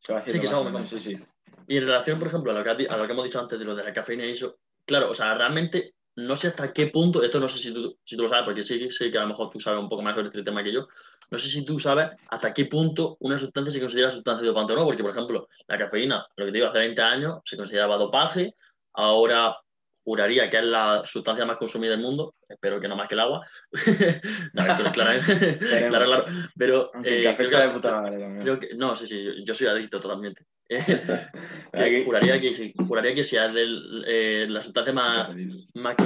se 0.00 0.12
va 0.12 0.18
haciendo. 0.18 0.42
que 0.42 0.48
grande, 0.48 0.68
aumentando. 0.68 0.88
Sí, 0.88 0.98
sí. 1.14 1.24
Y 1.68 1.76
en 1.76 1.84
relación, 1.86 2.18
por 2.18 2.28
ejemplo, 2.28 2.50
a 2.50 2.54
lo, 2.54 2.64
que, 2.64 2.86
a 2.88 2.96
lo 2.96 3.06
que 3.06 3.12
hemos 3.12 3.24
dicho 3.24 3.38
antes 3.40 3.58
de 3.58 3.64
lo 3.64 3.74
de 3.76 3.84
la 3.84 3.92
cafeína 3.92 4.26
y 4.26 4.30
eso, 4.32 4.58
claro, 4.84 5.10
o 5.10 5.14
sea, 5.14 5.32
realmente 5.34 5.94
no 6.18 6.36
sé 6.36 6.48
hasta 6.48 6.72
qué 6.72 6.88
punto, 6.88 7.22
esto 7.22 7.38
no 7.38 7.48
sé 7.48 7.60
si 7.60 7.72
tú, 7.72 7.96
si 8.04 8.16
tú 8.16 8.22
lo 8.22 8.28
sabes, 8.28 8.44
porque 8.44 8.64
sí, 8.64 8.90
sé 8.90 9.10
que 9.10 9.18
a 9.18 9.22
lo 9.22 9.28
mejor 9.28 9.50
tú 9.50 9.60
sabes 9.60 9.80
un 9.80 9.88
poco 9.88 10.02
más 10.02 10.16
sobre 10.16 10.28
este 10.28 10.42
tema 10.42 10.64
que 10.64 10.72
yo, 10.72 10.88
no 11.30 11.38
sé 11.38 11.48
si 11.48 11.64
tú 11.64 11.78
sabes 11.78 12.10
hasta 12.28 12.52
qué 12.52 12.64
punto 12.64 13.16
una 13.20 13.38
sustancia 13.38 13.72
se 13.72 13.78
considera 13.78 14.10
sustancia 14.10 14.44
dopante 14.44 14.72
o 14.72 14.76
no, 14.76 14.84
porque, 14.84 15.02
por 15.02 15.12
ejemplo, 15.12 15.48
la 15.68 15.78
cafeína, 15.78 16.26
lo 16.36 16.44
que 16.44 16.50
te 16.50 16.58
digo, 16.58 16.68
hace 16.68 16.78
20 16.78 17.02
años 17.02 17.38
se 17.44 17.56
consideraba 17.56 17.96
dopaje, 17.96 18.56
ahora 18.94 19.56
juraría 20.02 20.50
que 20.50 20.58
es 20.58 20.64
la 20.64 21.02
sustancia 21.04 21.44
más 21.44 21.56
consumida 21.56 21.92
del 21.92 22.00
mundo, 22.00 22.34
espero 22.48 22.80
que 22.80 22.88
no 22.88 22.96
más 22.96 23.06
que 23.06 23.14
el 23.14 23.20
agua. 23.20 23.46
no, 24.54 24.64
pero 24.76 24.92
claro, 24.92 25.20
claro, 25.60 26.04
claro, 26.04 26.26
pero 26.56 26.90
el 26.94 27.14
eh, 27.14 27.22
café 27.22 27.44
está 27.44 27.60
de 27.60 27.74
puta 27.74 27.92
madre 27.92 28.18
también. 28.18 28.40
creo 28.40 28.58
que, 28.58 28.74
no, 28.74 28.96
sí, 28.96 29.06
sí, 29.06 29.22
yo, 29.22 29.32
yo 29.44 29.54
soy 29.54 29.68
adicto 29.68 30.00
totalmente. 30.00 30.46
Que 31.72 32.04
juraría, 32.04 32.40
que, 32.40 32.74
juraría 32.86 33.14
que 33.14 33.24
sea 33.24 33.48
del, 33.48 34.04
eh, 34.06 34.46
la 34.48 34.60
sustancia 34.62 34.92
más, 34.92 35.30
más, 35.74 35.96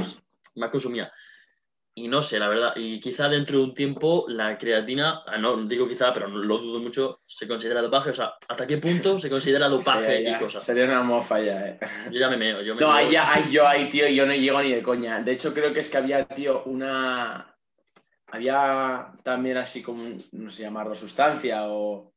más 0.55 0.71
consumida. 0.71 1.13
Y 1.95 2.09
no 2.09 2.23
sé, 2.23 2.39
la 2.39 2.49
verdad. 2.49 2.73
Y 2.77 3.01
quizá 3.01 3.29
dentro 3.29 3.59
de 3.59 3.65
un 3.65 3.75
tiempo 3.75 4.25
la 4.29 4.57
creatina, 4.57 5.23
ah, 5.27 5.37
no 5.37 5.57
digo 5.65 5.87
quizá, 5.87 6.13
pero 6.15 6.27
no 6.27 6.39
lo 6.39 6.59
dudo 6.59 6.81
mucho, 6.81 7.21
se 7.27 7.47
considera 7.47 7.83
dopaje. 7.83 8.11
O 8.11 8.15
sea, 8.15 8.33
¿hasta 8.49 8.67
qué 8.67 8.79
punto 8.79 9.19
se 9.19 9.29
considera 9.29 9.69
dopaje 9.69 10.23
Ya, 10.23 10.31
ya, 10.31 10.37
y 10.37 10.41
cosas? 10.41 10.65
Sería 10.65 10.85
una 10.85 11.03
mofa 11.03 11.41
ya, 11.41 11.69
eh. 11.69 11.79
Yo 12.11 12.19
ya 12.19 12.31
me 12.31 12.39
meo. 12.39 12.63
Yo 12.63 12.75
me 12.75 12.81
No, 12.81 12.89
meo. 12.89 12.97
ahí 12.97 13.13
ya, 13.13 13.31
ahí 13.31 13.51
yo 13.51 13.67
ahí, 13.67 13.91
tío, 13.91 14.09
yo 14.09 14.25
no 14.27 14.33
llego 14.35 14.63
ni 14.63 14.73
de 14.73 14.83
coña. 14.83 15.21
De 15.21 15.33
hecho, 15.33 15.53
creo 15.53 15.75
que 15.75 15.81
es 15.81 15.91
que 15.91 15.99
había, 15.99 16.25
tío, 16.25 16.63
una. 16.65 17.55
Había 18.29 19.13
también 19.23 19.59
así 19.59 19.83
como, 19.83 20.17
no 20.33 20.51
sé 20.51 20.63
llamarlo, 20.63 20.95
sustancia 20.95 21.67
o. 21.67 22.12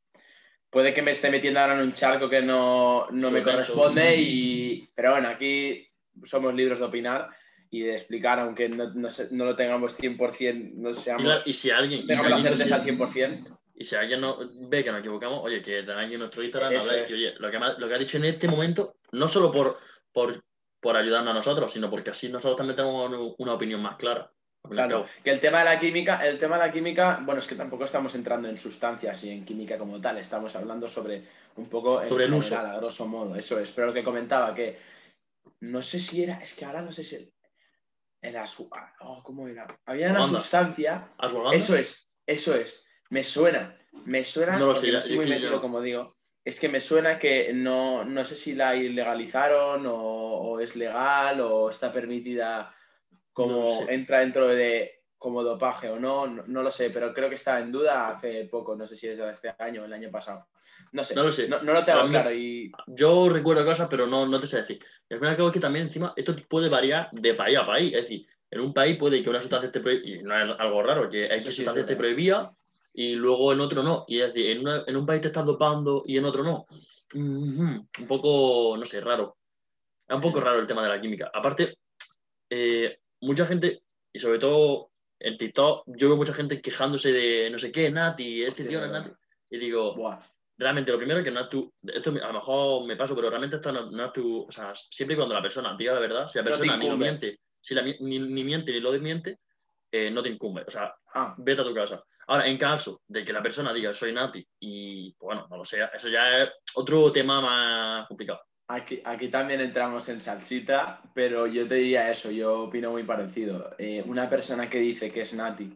Puede 0.70 0.92
que 0.92 1.02
me 1.02 1.12
esté 1.12 1.30
metiendo 1.30 1.60
ahora 1.60 1.74
en 1.74 1.80
un 1.80 1.92
charco 1.92 2.28
que 2.28 2.42
no, 2.42 3.08
no 3.10 3.30
me 3.30 3.42
corresponde 3.42 4.16
y... 4.16 4.88
Pero 4.94 5.12
bueno, 5.12 5.28
aquí 5.28 5.86
somos 6.24 6.54
libres 6.54 6.80
de 6.80 6.84
opinar 6.84 7.28
y 7.70 7.80
de 7.82 7.92
explicar, 7.92 8.40
aunque 8.40 8.68
no, 8.68 8.92
no, 8.94 9.08
no 9.30 9.44
lo 9.44 9.56
tengamos 9.56 9.98
100%, 9.98 10.72
no 10.74 10.92
seamos... 10.94 11.46
y 11.46 11.52
si 11.52 11.70
alguien, 11.70 12.00
y 12.00 12.02
si 12.02 12.06
tengamos 12.08 12.30
la 12.30 12.36
alguien, 12.36 12.56
certeza 12.56 12.76
al 12.76 12.96
considera- 12.98 13.30
100%. 13.38 13.58
y 13.74 13.84
si 13.84 13.94
alguien 13.96 14.20
no, 14.20 14.38
ve 14.68 14.84
que 14.84 14.90
nos 14.90 15.00
equivocamos, 15.00 15.40
oye, 15.42 15.62
que 15.62 15.82
tenéis 15.82 16.08
aquí 16.08 16.16
nuestro 16.16 16.42
Instagram, 16.42 16.72
Eso 16.72 16.90
habláis, 16.90 17.04
es. 17.06 17.10
y, 17.10 17.14
oye, 17.14 17.34
lo 17.38 17.50
que, 17.50 17.58
lo 17.78 17.88
que 17.88 17.94
ha 17.94 17.98
dicho 17.98 18.16
en 18.18 18.24
este 18.24 18.48
momento, 18.48 18.96
no 19.12 19.28
solo 19.28 19.50
por, 19.50 19.78
por, 20.12 20.44
por 20.80 20.96
ayudarnos 20.96 21.30
a 21.32 21.34
nosotros, 21.34 21.72
sino 21.72 21.88
porque 21.90 22.10
así 22.10 22.28
nosotros 22.28 22.56
también 22.56 22.76
tenemos 22.76 23.34
una 23.38 23.54
opinión 23.54 23.82
más 23.82 23.96
clara. 23.96 24.30
Claro, 24.68 25.06
que 25.22 25.30
el 25.30 25.40
tema 25.40 25.60
de 25.60 25.64
la 25.64 25.78
química, 25.78 26.26
el 26.26 26.38
tema 26.38 26.58
de 26.58 26.66
la 26.66 26.72
química, 26.72 27.20
bueno, 27.22 27.40
es 27.40 27.46
que 27.46 27.54
tampoco 27.54 27.84
estamos 27.84 28.14
entrando 28.14 28.48
en 28.48 28.58
sustancias 28.58 29.24
y 29.24 29.30
en 29.30 29.44
química 29.44 29.78
como 29.78 30.00
tal, 30.00 30.18
estamos 30.18 30.54
hablando 30.56 30.88
sobre 30.88 31.24
un 31.56 31.68
poco 31.68 32.02
en 32.02 32.08
Sobre 32.08 32.24
el 32.24 32.42
general, 32.42 32.66
a 32.66 32.76
grosso 32.76 33.06
modo, 33.06 33.36
eso 33.36 33.58
es, 33.58 33.70
pero 33.70 33.88
lo 33.88 33.94
que 33.94 34.04
comentaba 34.04 34.54
que 34.54 34.78
no 35.60 35.82
sé 35.82 36.00
si 36.00 36.22
era, 36.22 36.40
es 36.40 36.54
que 36.54 36.64
ahora 36.64 36.82
no 36.82 36.92
sé 36.92 37.04
si 37.04 37.32
era 38.20 38.46
su, 38.46 38.68
oh, 39.00 39.22
¿cómo 39.22 39.48
era? 39.48 39.66
Había 39.86 40.10
una 40.10 40.24
Anda. 40.24 40.40
sustancia, 40.40 41.08
eso 41.52 41.76
es, 41.76 42.12
eso 42.26 42.54
es, 42.54 42.86
me 43.10 43.24
suena, 43.24 43.76
me 44.04 44.24
suena, 44.24 44.58
No 44.58 44.66
lo 44.66 44.74
sé, 44.74 44.94
estoy 44.94 45.16
muy 45.16 45.26
metido, 45.26 45.60
como 45.60 45.80
digo, 45.80 46.16
es 46.44 46.60
que 46.60 46.68
me 46.68 46.80
suena 46.80 47.18
que 47.18 47.52
no, 47.52 48.04
no 48.04 48.24
sé 48.24 48.36
si 48.36 48.54
la 48.54 48.76
ilegalizaron 48.76 49.86
o, 49.86 49.96
o 49.96 50.60
es 50.60 50.76
legal 50.76 51.40
o 51.40 51.70
está 51.70 51.90
permitida 51.90 52.75
como 53.36 53.60
No 53.80 53.86
sé. 53.86 53.92
entra 53.94 54.20
dentro 54.20 54.48
de 54.48 55.02
como 55.18 55.42
dopaje 55.42 55.90
o 55.90 55.98
no, 56.00 56.26
no, 56.26 56.44
no 56.46 56.62
lo 56.62 56.70
sé, 56.70 56.88
pero 56.88 57.12
creo 57.12 57.28
que 57.28 57.34
estaba 57.34 57.60
en 57.60 57.70
duda 57.70 58.08
hace 58.08 58.44
poco, 58.46 58.74
no 58.76 58.86
sé 58.86 58.96
si 58.96 59.08
es 59.08 59.18
de 59.18 59.30
este 59.30 59.54
año 59.58 59.82
o 59.82 59.84
el 59.84 59.92
año 59.92 60.10
pasado. 60.10 60.46
No 60.92 61.04
sé, 61.04 61.14
No 61.14 61.22
lo 61.24 61.30
sé. 61.30 61.46
no, 61.48 61.60
no 61.62 61.72
lo 61.74 61.84
tengo 61.84 62.04
mí- 62.04 62.10
claro 62.10 62.32
y 62.32 62.72
Yo 62.86 63.28
recuerdo 63.28 63.64
cosas, 63.64 63.88
pero 63.90 64.06
no, 64.06 64.24
no 64.26 64.40
te 64.40 64.46
sé 64.46 64.58
decir. 64.62 64.78
Y 65.08 65.14
al 65.14 65.20
fin 65.20 65.26
y 65.28 65.30
al 65.30 65.36
cabo 65.36 65.48
es 65.48 65.52
que 65.54 65.60
también 65.60 65.86
encima 65.86 66.14
esto 66.16 66.34
puede 66.48 66.68
variar 66.70 67.08
de 67.12 67.34
país 67.34 67.58
a 67.58 67.66
país. 67.66 67.94
Es 67.94 68.02
decir, 68.02 68.26
en 68.50 68.60
un 68.60 68.72
país 68.72 68.96
puede 68.96 69.22
que 69.22 69.28
una 69.28 69.40
sustancia 69.42 69.66
esté 69.66 69.80
prohibida, 69.80 70.16
y 70.20 70.22
no 70.22 70.38
es 70.54 70.58
algo 70.58 70.82
raro, 70.82 71.10
que 71.10 71.26
X 71.26 71.42
Sí, 71.44 71.50
sí, 71.50 71.56
sustancia 71.56 71.80
esté 71.80 71.94
verdad. 71.94 71.98
prohibida 71.98 72.52
y 72.94 73.14
luego 73.16 73.52
en 73.52 73.60
otro 73.60 73.82
no. 73.82 74.04
Y 74.08 74.20
es 74.20 74.28
decir, 74.32 74.50
en, 74.50 74.60
una- 74.60 74.84
en 74.86 74.96
un 74.96 75.04
país 75.04 75.20
te 75.20 75.28
estás 75.28 75.44
dopando 75.44 76.02
y 76.06 76.16
en 76.16 76.24
otro 76.24 76.42
no. 76.42 76.66
Mhm, 77.14 77.88
Un 78.00 78.06
poco, 78.06 78.76
no 78.78 78.86
sé, 78.86 79.00
raro. 79.00 79.36
Es 80.08 80.14
un 80.14 80.22
poco 80.22 80.40
raro 80.40 80.58
el 80.60 80.66
tema 80.66 80.82
de 80.82 80.88
la 80.90 81.00
química. 81.00 81.30
Aparte, 81.34 81.78
eh, 82.50 82.98
mucha 83.20 83.46
gente, 83.46 83.82
y 84.12 84.18
sobre 84.18 84.38
todo 84.38 84.90
en 85.18 85.36
TikTok, 85.36 85.84
yo 85.86 86.08
veo 86.08 86.16
mucha 86.16 86.34
gente 86.34 86.60
quejándose 86.60 87.12
de 87.12 87.50
no 87.50 87.58
sé 87.58 87.72
qué, 87.72 87.90
Nati, 87.90 88.42
este 88.42 88.64
tío 88.64 88.78
no 88.80 88.86
es 88.86 88.90
es. 88.90 88.98
Nati. 88.98 89.10
Y 89.50 89.58
digo, 89.58 89.94
buah, 89.94 90.18
realmente 90.58 90.92
lo 90.92 90.98
primero 90.98 91.22
que 91.22 91.30
no 91.30 91.40
es 91.40 91.48
tu. 91.48 91.72
Esto 91.82 92.10
a 92.10 92.26
lo 92.26 92.32
mejor 92.32 92.86
me 92.86 92.96
paso, 92.96 93.14
pero 93.14 93.30
realmente 93.30 93.56
esto 93.56 93.72
no, 93.72 93.90
no 93.90 94.06
es 94.06 94.12
tu. 94.12 94.42
O 94.42 94.52
sea, 94.52 94.72
siempre 94.74 95.14
y 95.14 95.16
cuando 95.16 95.34
la 95.34 95.42
persona 95.42 95.76
diga 95.76 95.94
la 95.94 96.00
verdad, 96.00 96.28
si 96.28 96.38
la 96.38 96.44
No 96.44 96.50
persona 96.50 96.76
ni 96.76 96.88
lo 96.88 96.96
miente, 96.96 97.40
si 97.60 97.74
la, 97.74 97.82
ni, 97.82 97.96
ni 97.98 98.44
miente 98.44 98.72
ni 98.72 98.80
lo 98.80 98.92
desmiente, 98.92 99.40
eh, 99.90 100.10
no 100.10 100.22
te 100.22 100.28
incumbe. 100.28 100.64
O 100.66 100.70
sea, 100.70 100.94
ah, 101.14 101.34
vete 101.38 101.62
a 101.62 101.64
tu 101.64 101.74
casa. 101.74 102.02
Ahora, 102.28 102.46
en 102.46 102.58
caso 102.58 103.02
de 103.06 103.24
que 103.24 103.32
la 103.32 103.42
persona 103.42 103.72
diga 103.72 103.92
soy 103.92 104.12
Nati 104.12 104.46
y, 104.58 105.12
pues, 105.12 105.26
bueno, 105.26 105.46
no 105.48 105.58
lo 105.58 105.64
sea, 105.64 105.86
eso 105.86 106.08
ya 106.08 106.42
es 106.42 106.50
otro 106.74 107.12
tema 107.12 107.40
más 107.40 108.08
complicado. 108.08 108.40
Aquí, 108.68 109.00
aquí 109.04 109.28
también 109.28 109.60
entramos 109.60 110.08
en 110.08 110.20
salsita, 110.20 111.00
pero 111.14 111.46
yo 111.46 111.66
te 111.68 111.76
diría 111.76 112.10
eso, 112.10 112.30
yo 112.30 112.62
opino 112.64 112.90
muy 112.90 113.04
parecido. 113.04 113.74
Eh, 113.78 114.02
una 114.06 114.28
persona 114.28 114.68
que 114.68 114.78
dice 114.78 115.10
que 115.10 115.22
es 115.22 115.32
nati 115.34 115.72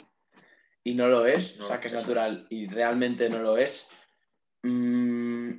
y 0.84 0.94
no 0.94 1.08
lo 1.08 1.26
es, 1.26 1.58
No, 1.58 1.64
o 1.64 1.68
sea, 1.68 1.80
que 1.80 1.88
es 1.88 1.94
eso. 1.94 2.02
natural 2.02 2.46
y 2.50 2.66
realmente 2.66 3.28
no 3.28 3.38
lo 3.40 3.58
es, 3.58 3.88
mm, 4.62 5.50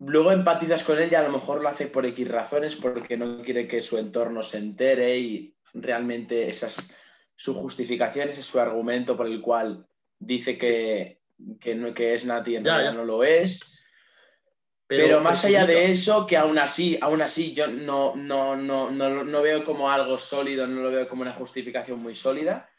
luego 0.00 0.32
empatizas 0.32 0.82
con 0.84 0.98
ella, 1.00 1.20
a 1.20 1.24
lo 1.24 1.30
mejor 1.32 1.62
lo 1.62 1.68
hace 1.68 1.86
por 1.86 2.06
X 2.06 2.28
razones, 2.28 2.76
porque 2.76 3.16
no 3.16 3.42
quiere 3.42 3.66
que 3.66 3.82
su 3.82 3.98
entorno 3.98 4.42
se 4.42 4.58
entere 4.58 5.18
y 5.18 5.54
realmente 5.74 6.48
esa 6.48 6.68
es 6.68 6.90
su 7.34 7.54
justificación, 7.54 8.28
ese 8.28 8.40
es 8.40 8.46
su 8.46 8.58
argumento 8.58 9.16
por 9.16 9.26
el 9.26 9.40
cual 9.40 9.86
dice 10.18 10.58
que, 10.58 11.20
que, 11.60 11.74
no, 11.76 11.94
que 11.94 12.14
es 12.14 12.24
nati 12.24 12.52
y 12.52 12.56
en 12.56 12.64
Ya, 12.64 12.72
realidad 12.72 12.92
ya. 12.92 12.98
no 12.98 13.04
lo 13.04 13.22
es. 13.22 13.77
Pero, 14.88 15.20
más 15.20 15.44
allá 15.44 15.66
de 15.66 15.90
eso, 15.92 16.26
que 16.26 16.36
aún 16.38 16.58
así, 16.58 16.98
aún 17.02 17.20
así, 17.20 17.52
yo 17.52 17.66
no, 17.66 18.16
no, 18.16 18.56
no, 18.56 18.90
no, 18.90 19.22
no 19.22 19.42
veo 19.42 19.62
como 19.62 19.90
algo 19.90 20.18
sólido, 20.18 20.66
no 20.66 20.80
lo 20.80 20.90
veo 20.90 21.06
como 21.06 21.22
una 21.22 21.34
justificación 21.34 22.00
muy 22.00 22.14
sólida. 22.14 22.70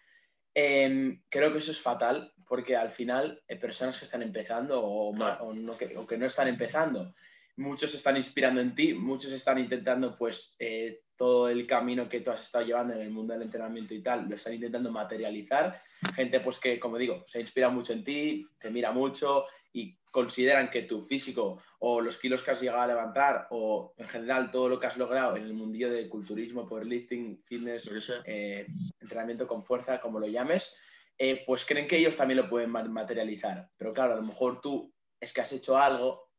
Em, 0.56 1.22
creo 1.30 1.54
que 1.54 1.60
eso 1.60 1.72
es 1.72 1.80
fatal, 1.80 2.34
porque 2.48 2.76
al 2.76 2.90
final, 2.90 3.44
eh, 3.48 3.56
personas 3.58 4.00
que 4.00 4.06
están 4.06 4.24
empezando 4.24 4.84
o, 4.84 5.14
Claro. 5.14 5.46
o 5.46 5.54
no, 5.54 5.78
que, 5.78 5.96
o 5.96 6.08
que 6.08 6.18
no 6.18 6.26
están 6.26 6.48
empezando, 6.48 7.14
muchos 7.58 7.94
están 7.94 8.18
inspirando 8.18 8.60
en 8.60 8.74
ti, 8.74 8.94
muchos 8.96 9.32
están 9.32 9.60
intentando, 9.60 10.18
pues, 10.18 10.56
eh, 10.58 11.02
todo 11.16 11.48
el 11.50 11.68
camino 11.68 12.10
que 12.10 12.22
tú 12.22 12.32
has 12.32 12.42
estado 12.42 12.66
llevando 12.66 12.96
en 12.96 13.02
el 13.02 13.12
mundo 13.12 13.34
del 13.34 13.44
entrenamiento 13.44 13.94
y 13.94 14.02
tal, 14.02 14.28
lo 14.28 14.36
están 14.36 14.54
intentando 14.54 14.90
materializar. 14.92 15.80
Gente, 16.16 16.40
pues, 16.40 16.58
que, 16.60 16.80
como 16.80 16.98
digo, 16.98 17.24
se 17.28 17.40
inspira 17.40 17.70
mucho 17.70 17.94
en 17.94 18.04
ti, 18.04 18.48
te 18.58 18.72
mira 18.72 18.92
mucho 18.92 19.46
y 19.74 19.99
consideran 20.12 20.70
que 20.70 20.84
tu 20.84 21.02
físico 21.02 21.62
o 21.80 22.02
los 22.02 22.18
kilos 22.18 22.42
que 22.42 22.52
has 22.52 22.62
llegado 22.62 22.82
a 22.82 22.88
levantar 22.88 23.48
o 23.52 23.94
en 23.98 24.08
general 24.08 24.52
todo 24.52 24.70
lo 24.70 24.80
que 24.80 24.88
has 24.88 24.98
logrado 24.98 25.38
en 25.38 25.44
el 25.44 25.54
mundillo 25.54 25.92
del 25.92 26.10
culturismo, 26.10 26.68
powerlifting, 26.68 27.44
fitness, 27.46 27.90
eh, 28.26 28.66
entrenamiento 29.00 29.48
con 29.48 29.64
fuerza, 29.64 30.02
como 30.02 30.20
lo 30.20 30.28
llames, 30.28 30.76
eh, 31.18 31.44
pues 31.46 31.66
creen 31.66 31.88
que 31.88 31.98
ellos 31.98 32.16
también 32.16 32.38
lo 32.38 32.50
pueden 32.50 32.72
materializar. 32.72 33.70
Pero 33.78 33.94
claro, 33.94 34.14
a 34.14 34.18
lo 34.18 34.24
mejor 34.24 34.62
tú 34.62 34.94
es 35.20 35.34
que 35.34 35.42
has 35.42 35.52
hecho 35.52 35.78
algo 35.78 36.32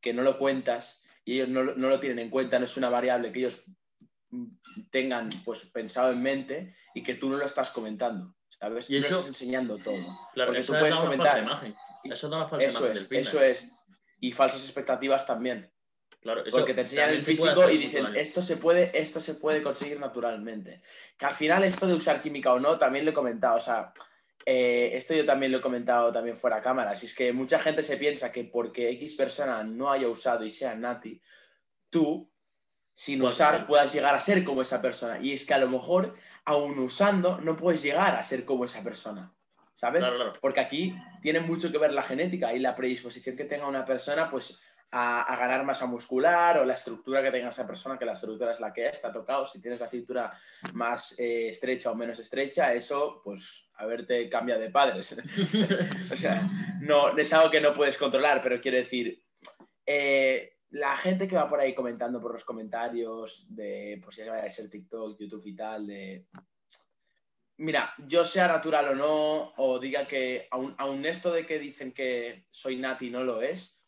que 0.00 0.12
no 0.12 0.22
lo 0.22 0.38
cuentas 0.38 1.02
y 1.24 1.34
ellos 1.34 1.48
no, 1.48 1.64
no 1.64 1.88
lo 1.88 2.00
tienen 2.00 2.18
en 2.18 2.30
cuenta, 2.30 2.58
no 2.58 2.64
es 2.64 2.76
una 2.76 2.90
variable 2.90 3.32
que 3.32 3.40
ellos 3.40 3.64
tengan 4.90 5.28
pues 5.44 5.66
pensado 5.66 6.12
en 6.12 6.22
mente 6.22 6.74
y 6.94 7.02
que 7.02 7.14
tú 7.14 7.28
no 7.28 7.36
lo 7.36 7.46
estás 7.46 7.70
comentando, 7.70 8.34
¿sabes? 8.48 8.88
Y 8.88 8.96
eso, 8.96 9.16
estás 9.16 9.28
enseñando 9.28 9.78
todo. 9.78 9.96
Claro, 10.34 10.52
Porque 10.52 10.64
tú 10.66 10.72
puedes 10.72 10.94
comentar. 10.94 11.44
Eso 12.60 12.86
es, 12.86 13.10
Eso 13.10 13.42
es. 13.42 13.72
Y 14.20 14.32
falsas 14.32 14.64
expectativas 14.64 15.26
también. 15.26 15.70
Claro, 16.20 16.44
Porque 16.50 16.74
te 16.74 16.82
enseñan 16.82 17.10
el 17.10 17.22
físico 17.22 17.68
y 17.70 17.78
dicen, 17.78 18.14
esto 18.14 18.42
se, 18.42 18.58
puede, 18.58 18.90
esto 18.98 19.20
se 19.20 19.34
puede 19.34 19.62
conseguir 19.62 19.98
naturalmente. 19.98 20.82
Que 21.16 21.24
al 21.24 21.34
final 21.34 21.64
esto 21.64 21.86
de 21.86 21.94
usar 21.94 22.20
química 22.20 22.52
o 22.52 22.60
no, 22.60 22.76
también 22.76 23.06
lo 23.06 23.12
he 23.12 23.14
comentado. 23.14 23.56
O 23.56 23.60
sea, 23.60 23.94
eh, 24.44 24.90
esto 24.92 25.14
yo 25.14 25.24
también 25.24 25.50
lo 25.50 25.58
he 25.58 25.62
comentado 25.62 26.12
también 26.12 26.36
fuera 26.36 26.60
cámara. 26.60 26.94
Si 26.94 27.06
es 27.06 27.14
que 27.14 27.32
mucha 27.32 27.58
gente 27.58 27.82
se 27.82 27.96
piensa 27.96 28.30
que 28.30 28.44
porque 28.44 28.90
X 28.90 29.14
persona 29.14 29.62
no 29.64 29.90
haya 29.90 30.08
usado 30.08 30.44
y 30.44 30.50
sea 30.50 30.74
nati, 30.74 31.22
tú 31.88 32.30
sin 32.94 33.22
usar 33.22 33.66
puedas 33.66 33.90
llegar 33.94 34.14
a 34.14 34.20
ser 34.20 34.44
como 34.44 34.60
esa 34.60 34.82
persona. 34.82 35.18
Y 35.20 35.32
es 35.32 35.46
que 35.46 35.54
a 35.54 35.58
lo 35.58 35.68
mejor, 35.68 36.16
aún 36.44 36.78
usando, 36.80 37.38
no 37.38 37.56
puedes 37.56 37.80
llegar 37.82 38.14
a 38.14 38.24
ser 38.24 38.44
como 38.44 38.66
esa 38.66 38.84
persona. 38.84 39.32
¿Sabes? 39.80 40.04
Porque 40.42 40.60
aquí 40.60 40.94
tiene 41.22 41.40
mucho 41.40 41.72
que 41.72 41.78
ver 41.78 41.94
la 41.94 42.02
genética 42.02 42.52
y 42.52 42.58
la 42.58 42.76
predisposición 42.76 43.34
que 43.34 43.46
tenga 43.46 43.66
una 43.66 43.86
persona, 43.86 44.30
pues 44.30 44.60
a, 44.90 45.34
ganar 45.38 45.64
masa 45.64 45.86
muscular 45.86 46.58
o 46.58 46.66
la 46.66 46.74
estructura 46.74 47.22
que 47.22 47.30
tenga 47.30 47.48
esa 47.48 47.66
persona, 47.66 47.98
que 47.98 48.04
la 48.04 48.12
estructura 48.12 48.50
es 48.50 48.60
la 48.60 48.74
que 48.74 48.88
está 48.88 49.10
tocado. 49.10 49.46
Si 49.46 49.58
tienes 49.58 49.80
la 49.80 49.88
cintura 49.88 50.38
más 50.74 51.18
eh, 51.18 51.48
estrecha 51.48 51.90
o 51.90 51.94
menos 51.94 52.18
estrecha, 52.18 52.74
eso, 52.74 53.22
pues, 53.24 53.70
a 53.76 53.86
verte 53.86 54.28
cambia 54.28 54.58
de 54.58 54.68
padres. 54.68 55.16
o 56.12 56.16
sea, 56.16 56.42
no, 56.82 57.16
es 57.16 57.32
algo 57.32 57.50
que 57.50 57.62
no 57.62 57.74
puedes 57.74 57.96
controlar, 57.96 58.42
pero 58.42 58.60
quiero 58.60 58.76
decir, 58.76 59.24
eh, 59.86 60.58
la 60.72 60.94
gente 60.98 61.26
que 61.26 61.36
va 61.36 61.48
por 61.48 61.58
ahí 61.58 61.74
comentando 61.74 62.20
por 62.20 62.34
los 62.34 62.44
comentarios 62.44 63.46
de, 63.48 63.98
pues 64.04 64.16
ya 64.16 64.34
a 64.34 64.50
ser 64.50 64.68
TikTok, 64.68 65.18
YouTube 65.18 65.46
y 65.46 65.56
tal, 65.56 65.86
de... 65.86 66.26
Mira, 67.60 67.92
yo 67.98 68.24
sea 68.24 68.48
natural 68.48 68.88
o 68.88 68.94
no, 68.94 69.52
o 69.58 69.78
diga 69.78 70.08
que 70.08 70.48
aun, 70.50 71.04
esto 71.04 71.30
de 71.30 71.44
que 71.44 71.58
dicen 71.58 71.92
que 71.92 72.46
soy 72.50 72.76
nati 72.76 73.10
no 73.10 73.22
lo 73.22 73.42
es, 73.42 73.84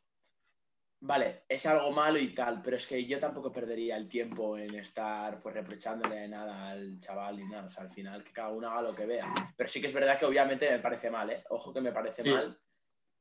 vale, 1.01 1.45
es 1.49 1.65
algo 1.65 1.91
malo 1.91 2.19
y 2.19 2.35
tal, 2.35 2.61
pero 2.61 2.77
es 2.77 2.87
que 2.87 3.03
yo 3.07 3.19
tampoco 3.19 3.51
perdería 3.51 3.97
el 3.97 4.11
tiempo 4.11 4.59
en 4.59 4.75
estar 4.75 5.41
pues 5.41 5.55
reprochándole 5.55 6.29
nada 6.29 6.69
al 6.69 6.99
chaval 7.01 7.41
y 7.41 7.47
nada, 7.47 7.65
o 7.65 7.71
sea, 7.71 7.85
al 7.85 7.91
final 7.91 8.23
que 8.23 8.33
cada 8.33 8.51
uno 8.51 8.69
haga 8.69 8.83
lo 8.83 8.95
que 8.95 9.07
vea. 9.07 9.33
Pero 9.57 9.69
sí 9.71 9.81
que 9.81 9.87
es 9.87 9.95
verdad 9.95 10.19
que 10.19 10.27
obviamente 10.27 10.71
me 10.71 10.79
parece 10.79 11.11
mal, 11.11 11.31
¿eh? 11.31 11.43
Ojo 11.49 11.73
que 11.73 11.81
me 11.81 11.93
parece 11.93 12.31
mal 12.31 12.61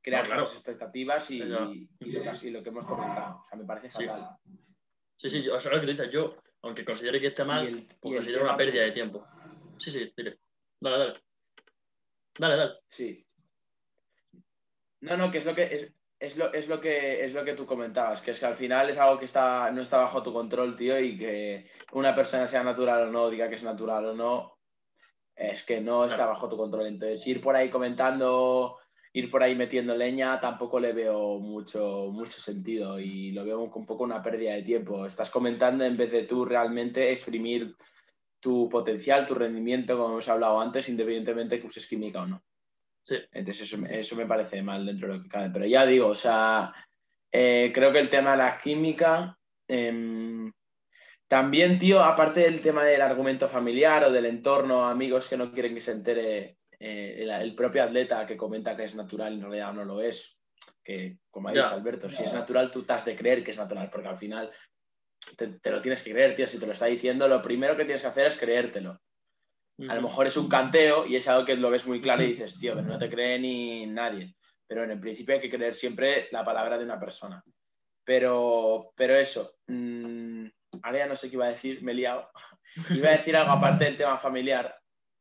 crear 0.02 0.28
las 0.28 0.54
expectativas 0.54 1.32
y, 1.32 1.40
lo, 1.40 1.72
que 2.62 2.70
hemos 2.70 2.86
comentado. 2.86 3.40
O 3.40 3.48
sea, 3.48 3.58
me 3.58 3.64
parece 3.64 3.90
fatal. 3.90 4.36
Sí, 5.16 5.30
sí, 5.30 5.48
o 5.48 5.58
sea, 5.62 5.72
lo 5.72 5.80
que 5.80 5.86
tú 5.86 5.92
dices, 5.94 6.12
yo, 6.12 6.36
aunque 6.62 6.84
considere 6.84 7.22
que 7.22 7.28
esté 7.28 7.46
mal, 7.46 7.88
pues 8.02 8.16
considero 8.16 8.44
una 8.44 8.58
pérdida 8.58 8.84
de 8.84 8.92
tiempo. 8.92 9.26
Sí, 9.82 9.90
sí, 9.90 10.14
dile. 10.16 10.40
Dale, 10.80 10.98
dale. 10.98 11.14
Dale, 12.38 12.56
dale. 12.56 12.74
Sí. 12.88 13.26
No, 15.02 15.18
no, 15.18 15.32
que 15.32 15.40
es 15.40 15.46
lo 15.46 15.56
que 15.56 15.64
es, 15.64 15.92
es, 16.20 16.38
lo, 16.38 16.54
es, 16.54 16.68
lo 16.68 16.80
que 16.80 17.26
es 17.26 17.34
lo 17.34 17.44
que 17.44 17.56
tú 17.56 17.66
comentabas, 17.66 18.22
que 18.22 18.32
es 18.32 18.40
que 18.40 18.46
al 18.46 18.56
final 18.56 18.92
es 18.92 18.98
algo 19.00 19.18
que 19.18 19.26
está, 19.26 19.72
no 19.72 19.82
está 19.82 19.98
bajo 19.98 20.22
tu 20.22 20.32
control, 20.32 20.76
tío, 20.76 21.00
y 21.00 21.18
que 21.18 21.72
una 21.94 22.16
persona 22.16 22.48
sea 22.48 22.64
natural 22.64 23.08
o 23.08 23.12
no, 23.12 23.32
diga 23.32 23.50
que 23.50 23.56
es 23.56 23.64
natural 23.64 24.06
o 24.06 24.14
no, 24.14 24.60
es 25.36 25.64
que 25.64 25.82
no 25.82 26.06
está 26.06 26.28
bajo 26.28 26.48
tu 26.48 26.58
control. 26.58 26.86
Entonces, 26.86 27.26
ir 27.26 27.42
por 27.42 27.56
ahí 27.56 27.72
comentando 27.72 28.78
ir 29.14 29.30
por 29.30 29.44
ahí 29.44 29.56
metiendo 29.56 29.96
leña 29.96 30.40
tampoco 30.40 30.80
le 30.80 30.94
veo 30.94 31.40
mucho, 31.40 32.10
mucho 32.12 32.40
sentido 32.40 33.00
y 33.00 33.32
lo 33.32 33.44
veo 33.44 33.60
un 33.60 33.86
poco 33.86 34.04
una 34.04 34.22
pérdida 34.22 34.54
de 34.54 34.64
tiempo. 34.64 35.06
Estás 35.06 35.30
comentando 35.30 35.84
en 35.84 35.98
vez 35.98 36.12
de 36.12 36.24
tú 36.24 36.46
realmente 36.46 37.12
exprimir 37.12 37.76
tu 38.42 38.68
potencial, 38.68 39.26
tu 39.26 39.36
rendimiento, 39.36 39.96
como 39.96 40.10
hemos 40.10 40.28
hablado 40.28 40.60
antes, 40.60 40.90
independientemente 40.90 41.62
que 41.62 41.68
uses 41.68 41.88
química 41.88 42.24
o 42.24 42.26
no. 42.26 42.44
Sí. 43.04 43.18
Entonces 43.32 43.72
eso, 43.90 44.16
me 44.18 44.26
parece 44.26 44.62
mal 44.62 44.86
dentro 44.86 45.08
de 45.08 45.18
lo 45.18 45.24
que 45.24 45.30
cabe. 45.30 45.50
Pero 45.52 45.66
ya 45.66 45.86
digo, 45.86 46.08
o 46.08 46.16
sea, 46.16 46.74
eh, 47.32 47.72
creo 47.74 47.94
que 47.94 48.00
el 48.00 48.10
tema 48.10 48.32
de 48.32 48.38
la 48.38 48.58
química... 48.58 49.38
Em, 49.68 50.52
también, 51.32 51.80
tío, 51.80 52.04
aparte 52.04 52.42
del 52.42 52.60
tema 52.60 52.84
del 52.84 53.02
argumento 53.02 53.48
familiar 53.48 54.04
o 54.04 54.12
del 54.12 54.26
entorno, 54.26 54.86
amigos 54.86 55.30
que 55.30 55.38
no 55.38 55.54
quieren 55.54 55.74
que 55.74 55.80
se 55.80 55.94
entere 55.94 56.58
eh, 56.78 57.26
el, 57.26 57.56
propio 57.56 57.84
atleta 57.84 58.26
que 58.26 58.36
comenta 58.36 58.76
que 58.76 58.84
es 58.84 58.96
natural 58.96 59.36
en 59.36 59.42
realidad 59.42 59.72
no 59.72 59.86
lo 59.86 60.02
es, 60.02 60.38
que 60.84 61.20
como 61.30 61.48
ha 61.48 61.54
dicho 61.54 61.74
Alberto, 61.74 62.10
si 62.10 62.24
es 62.24 62.34
natural 62.34 62.70
tú 62.70 62.84
te 62.84 62.92
has 62.92 63.06
de 63.06 63.16
creer 63.16 63.44
que 63.44 63.52
es 63.52 63.58
natural, 63.58 63.90
porque 63.90 64.10
al 64.10 64.18
final 64.18 64.52
te, 65.36 65.72
lo 65.72 65.82
tienes 65.82 66.04
que 66.04 66.12
creer, 66.12 66.36
tío, 66.36 66.48
si 66.48 66.60
te 66.60 66.66
lo 66.66 66.74
está 66.74 66.86
diciendo, 66.86 67.28
lo 67.28 67.42
primero 67.42 67.76
que 67.76 67.86
tienes 67.86 68.02
que 68.02 68.08
hacer 68.08 68.28
es 68.28 68.38
creértelo. 68.38 69.00
A 69.90 69.96
lo 69.96 70.02
mejor 70.04 70.28
es 70.28 70.38
un 70.38 70.48
canteo 70.48 71.08
y 71.08 71.16
es 71.16 71.28
algo 71.28 71.46
que 71.46 71.56
lo 71.56 71.72
ves 71.72 71.88
muy 71.88 72.02
claro 72.02 72.22
y 72.22 72.34
dices, 72.34 72.60
tío, 72.60 72.76
pero 72.76 72.88
no 72.88 73.00
te 73.00 73.10
cree 73.10 73.40
ni 73.40 73.88
nadie. 73.88 74.36
Pero 74.68 74.84
en 74.84 74.92
el 74.92 75.00
principio 75.00 75.36
hay 75.36 75.42
que 75.42 75.50
creer 75.50 75.74
siempre 75.74 76.28
la 76.32 76.46
palabra 76.46 76.78
de 76.78 76.84
una 76.84 77.00
persona. 77.00 77.44
Pero, 78.04 78.92
pero 78.96 79.16
eso, 79.16 79.56
mmm, 79.68 80.46
ahora 80.84 81.00
ya 81.00 81.08
no 81.08 81.16
sé 81.16 81.30
qué 81.30 81.36
iba 81.36 81.46
a 81.46 81.52
decir, 81.52 81.82
me 81.82 81.94
he 81.94 81.96
liado. 81.96 82.30
Iba 82.90 83.10
a 83.10 83.18
decir 83.18 83.36
algo 83.36 83.52
aparte 83.52 83.86
del 83.86 83.98
tema 83.98 84.18
familiar. 84.18 84.74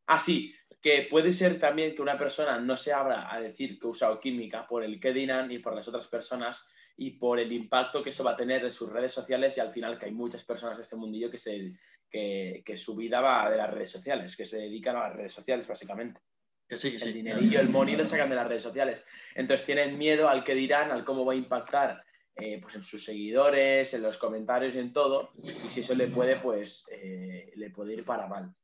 Ah, 0.07 0.19
sí, 0.19 0.55
que 0.81 1.09
puede 1.11 1.33
ser 1.33 1.59
también 1.59 1.95
que 1.95 2.03
una 2.03 2.19
persona 2.19 2.59
no 2.59 2.77
se 2.77 2.93
abra 2.93 3.33
a 3.33 3.41
decir 3.41 3.79
que 3.79 3.87
ha 3.87 3.91
usado 3.91 4.21
química 4.21 4.67
por 4.67 4.85
el 4.85 5.01
que 5.01 5.13
dirán 5.13 5.51
y 5.51 5.59
por 5.59 5.75
las 5.75 5.87
otras 5.89 6.07
personas 6.07 6.67
y 7.03 7.13
por 7.13 7.41
el 7.41 7.51
impacto 7.51 8.03
que 8.03 8.11
eso 8.11 8.23
va 8.23 8.33
a 8.33 8.37
tener 8.37 8.63
en 8.63 8.71
sus 8.71 8.93
redes 8.93 9.11
sociales 9.11 9.57
y 9.57 9.61
al 9.61 9.73
final 9.73 9.99
que 9.99 10.05
hay 10.05 10.13
muchas 10.13 10.45
personas 10.45 10.77
de 10.77 10.83
este 10.83 10.97
mundillo 10.97 11.31
que, 11.31 11.39
se, 11.39 11.73
que, 12.11 12.77
su 12.77 12.95
vida 12.95 13.23
va 13.23 13.49
de 13.49 13.57
las 13.57 13.71
redes 13.71 13.91
sociales, 13.91 14.37
que 14.37 14.45
se 14.45 14.59
dedican 14.59 14.97
a 14.97 15.09
las 15.09 15.17
redes 15.17 15.33
sociales 15.33 15.67
básicamente. 15.67 16.21
Que 16.69 16.77
sí, 16.77 16.99
el 17.01 17.15
dinerillo, 17.15 17.59
el 17.59 17.71
money 17.71 17.97
lo 17.97 18.05
sacan 18.05 18.29
de 18.29 18.37
las 18.37 18.47
redes 18.47 18.63
sociales. 18.63 19.03
Entonces 19.35 19.65
tienen 19.65 19.97
miedo 19.97 20.29
al 20.29 20.45
que 20.45 20.55
dirán, 20.55 20.91
al 20.91 21.03
cómo 21.03 21.25
va 21.25 21.33
a 21.33 21.37
impactar 21.37 22.05
eh, 22.37 22.61
pues 22.61 22.75
en 22.75 22.85
sus 22.85 23.03
seguidores, 23.03 23.95
en 23.95 24.03
los 24.03 24.19
comentarios 24.19 24.75
y 24.75 24.81
en 24.81 24.93
todo. 24.93 25.33
Y 25.43 25.71
si 25.71 25.81
eso 25.81 25.95
le 25.95 26.09
puede, 26.09 26.37
pues 26.37 26.87
eh, 26.93 27.51
le 27.57 27.71
puede 27.71 27.95
ir 27.95 28.05
para 28.05 28.27
mal. 28.27 28.55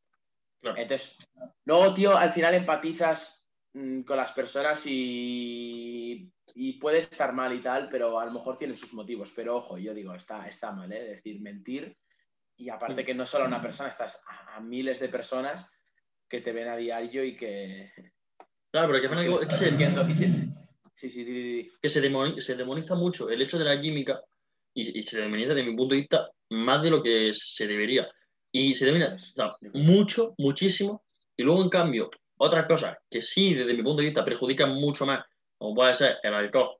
Entonces, 0.61 1.17
luego, 1.65 1.95
tío, 1.95 2.15
al 2.15 2.33
final 2.33 2.53
empatizas 2.53 3.49
mm, 3.73 4.03
con 4.03 4.19
las 4.19 4.33
personas 4.33 4.83
y, 4.85 6.31
y 6.59 6.73
puede 6.79 7.01
estar 7.01 7.35
mal 7.35 7.53
y 7.53 7.61
tal, 7.61 7.91
pero 7.91 8.19
a 8.19 8.25
lo 8.25 8.33
mejor 8.33 8.57
tienen 8.57 8.79
sus 8.79 8.95
motivos. 8.95 9.31
Pero 9.37 9.57
ojo, 9.57 9.77
yo 9.77 9.93
digo, 9.93 10.15
está, 10.15 10.49
está 10.49 10.73
mal, 10.73 10.91
¿eh? 10.91 11.03
Es 11.03 11.17
decir, 11.17 11.39
mentir. 11.43 11.95
Y 12.57 12.71
aparte 12.71 13.05
que 13.05 13.13
no 13.13 13.27
solo 13.27 13.45
a 13.45 13.49
una 13.49 13.61
persona, 13.61 13.91
estás 13.91 14.25
a, 14.27 14.59
miles 14.61 14.99
de 14.99 15.11
personas 15.11 15.71
que 16.27 16.41
te 16.41 16.53
ven 16.53 16.69
a 16.69 16.77
diario 16.77 17.23
y 17.23 17.37
que... 17.37 17.93
Claro, 18.71 18.89
pero 18.91 19.03
que, 19.03 19.45
se, 19.53 19.71
sí, 20.95 21.11
sí, 21.11 21.71
que 21.83 21.91
se, 21.91 22.01
demoniza, 22.57 22.95
mucho 22.95 23.29
el 23.29 23.43
hecho 23.43 23.59
de 23.59 23.65
la 23.67 23.79
química 23.79 24.23
y, 24.73 24.99
y 24.99 25.03
se 25.03 25.21
demoniza 25.21 25.53
desde 25.53 25.71
mi 25.71 25.77
punto 25.77 25.95
de 25.95 26.01
vista 26.01 26.31
más 26.51 26.83
de 26.83 26.91
lo 26.91 27.03
que 27.03 27.33
se 27.35 27.67
debería. 27.67 28.09
Y 28.51 28.75
se 28.75 28.87
termina 28.87 29.15
mucho, 29.75 30.35
muchísimo. 30.39 31.05
Y 31.37 31.43
luego, 31.43 31.63
en 31.63 31.69
cambio, 31.69 32.11
otras 32.39 32.65
cosas 32.65 32.97
que 33.11 33.21
sí, 33.21 33.53
desde 33.53 33.75
mi 33.75 33.83
punto 33.83 34.01
de 34.01 34.07
vista, 34.07 34.25
perjudican 34.25 34.75
mucho 34.75 35.05
más, 35.05 35.23
como 35.59 35.75
puede 35.75 35.95
ser 35.95 36.19
el 36.23 36.35
alcohol 36.35 36.77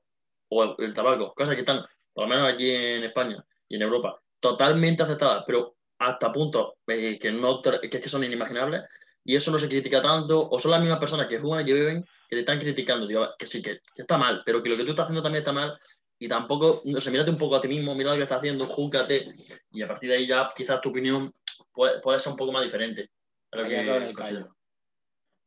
o 0.49 0.75
el, 0.77 0.93
tabaco, 0.93 1.33
cosas 1.33 1.55
que 1.55 1.61
están, 1.61 1.85
por 2.13 2.23
lo 2.23 2.29
menos 2.29 2.53
aquí 2.53 2.69
en 2.69 3.03
España 3.03 3.43
y 3.67 3.75
en 3.75 3.81
Europa, 3.81 4.19
totalmente 4.39 5.03
aceptadas, 5.03 5.43
pero 5.45 5.75
hasta 5.99 6.31
puntos 6.31 6.73
eh, 6.87 7.17
que, 7.19 7.31
no, 7.31 7.61
que, 7.61 7.89
que 7.89 8.09
son 8.09 8.23
inimaginables, 8.23 8.83
y 9.23 9.35
eso 9.35 9.51
no 9.51 9.59
se 9.59 9.67
critica 9.67 10.01
tanto, 10.01 10.49
o 10.49 10.59
son 10.59 10.71
las 10.71 10.79
mismas 10.79 10.99
personas 10.99 11.27
que 11.27 11.39
fuman 11.39 11.61
y 11.61 11.65
que 11.65 11.73
beben 11.73 12.05
que 12.29 12.35
te 12.35 12.39
están 12.39 12.59
criticando, 12.59 13.05
digo, 13.05 13.27
que 13.37 13.45
sí, 13.45 13.61
que, 13.61 13.81
está 13.95 14.17
mal, 14.17 14.41
pero 14.45 14.63
que 14.63 14.69
lo 14.69 14.77
que 14.77 14.83
tú 14.83 14.91
estás 14.91 15.03
haciendo 15.03 15.21
también 15.21 15.41
está 15.41 15.51
mal, 15.51 15.77
y 16.19 16.27
tampoco, 16.27 16.81
o 16.83 17.01
sea, 17.01 17.11
mírate 17.11 17.29
un 17.29 17.37
poco 17.37 17.57
a 17.57 17.61
ti 17.61 17.67
mismo, 17.67 17.93
mira 17.93 18.11
lo 18.11 18.17
que 18.17 18.23
estás 18.23 18.39
haciendo, 18.39 18.65
júgate, 18.65 19.33
y 19.71 19.81
a 19.81 19.87
partir 19.87 20.09
de 20.09 20.15
ahí 20.15 20.27
ya 20.27 20.49
quizás 20.55 20.79
tu 20.79 20.89
opinión 20.89 21.33
puede, 21.73 22.19
ser 22.19 22.31
un 22.31 22.37
poco 22.37 22.51
más 22.51 22.63
diferente. 22.63 23.09
ahí 23.51 23.75
has 23.75 23.85
dado 23.85 23.97
el 23.97 24.15
callo. 24.15 24.56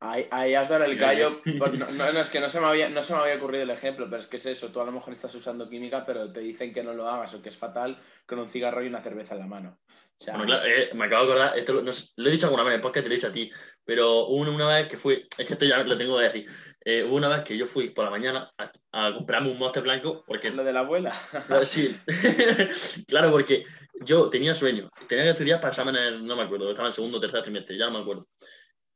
Ahí, 0.01 0.55
has 0.55 0.69
dado 0.69 0.85
el 0.85 0.99
callo. 0.99 1.43
Pues 1.43 1.73
no, 1.73 2.13
no, 2.13 2.21
es 2.21 2.31
que 2.31 2.41
no 2.41 2.49
se, 2.49 2.59
me 2.59 2.67
había, 2.67 2.89
no 2.89 3.03
se 3.03 3.13
me 3.13 3.21
había 3.21 3.37
ocurrido 3.37 3.65
el 3.65 3.71
ejemplo, 3.71 4.07
pero 4.09 4.21
es 4.21 4.27
que 4.27 4.39
es 4.39 4.47
eso. 4.47 4.69
Tú 4.69 4.81
a 4.81 4.87
lo 4.87 4.93
mejor 4.93 5.13
estás 5.13 5.35
usando 5.35 5.69
química, 5.69 6.07
pero 6.07 6.33
te 6.33 6.41
dicen 6.41 6.73
que 6.73 6.83
no 6.83 6.95
lo 6.95 7.07
hagas 7.07 7.35
o 7.35 7.43
que 7.43 7.51
es 7.51 7.57
fatal 7.57 7.99
con 8.27 8.39
un 8.39 8.49
cigarro 8.49 8.83
y 8.83 8.87
una 8.87 9.03
cerveza 9.03 9.35
en 9.35 9.41
la 9.41 9.47
mano. 9.47 9.79
Eh, 10.27 10.91
me 10.95 11.07
acabo 11.07 11.25
de 11.25 11.33
acordar, 11.33 11.59
esto 11.59 11.73
lo, 11.73 12.29
he 12.29 12.31
dicho 12.31 12.47
alguna 12.47 12.63
vez, 12.63 12.79
porque 12.81 13.01
te 13.01 13.09
lo 13.09 13.15
he 13.15 13.17
dicho 13.17 13.29
a 13.29 13.33
ti, 13.33 13.51
pero 13.85 14.27
hubo 14.27 14.43
una, 14.43 14.67
vez 14.67 14.87
que 14.87 14.99
fui, 14.99 15.27
es 15.39 15.47
que 15.47 15.55
esto 15.55 15.65
ya 15.65 15.79
lo 15.79 15.97
tengo 15.97 16.19
que 16.19 16.25
decir, 16.25 16.47
eh, 16.85 17.05
hubo 17.05 17.17
una 17.17 17.29
vez 17.29 17.43
que 17.43 17.57
yo 17.57 17.67
fui 17.67 17.89
por 17.89 18.05
la 18.05 18.11
mañana 18.11 18.53
a, 18.93 19.15
comprarme 19.15 19.51
un 19.51 19.59
monster 19.59 19.83
blanco, 19.83 20.23
porque... 20.27 20.51
Lo 20.51 20.63
de 20.63 20.75
la 20.75 20.81
abuela. 20.81 21.19
sí, 21.65 21.99
claro, 23.09 23.31
porque 23.31 23.65
yo 24.03 24.29
tenía 24.29 24.55
sueño, 24.55 24.91
tenía 25.09 25.25
que 25.25 25.31
estudiar 25.31 25.59
para 25.59 25.71
exámenes, 25.71 26.21
no 26.21 26.37
me 26.37 26.43
acuerdo, 26.43 26.71
estaba 26.71 26.89
en 26.89 26.95
segundo 26.95 27.17
o 27.17 27.21
tercer 27.21 27.43
trimestre, 27.43 27.79
ya 27.79 27.87
no 27.87 27.93
me 27.93 28.01
acuerdo. 28.01 28.27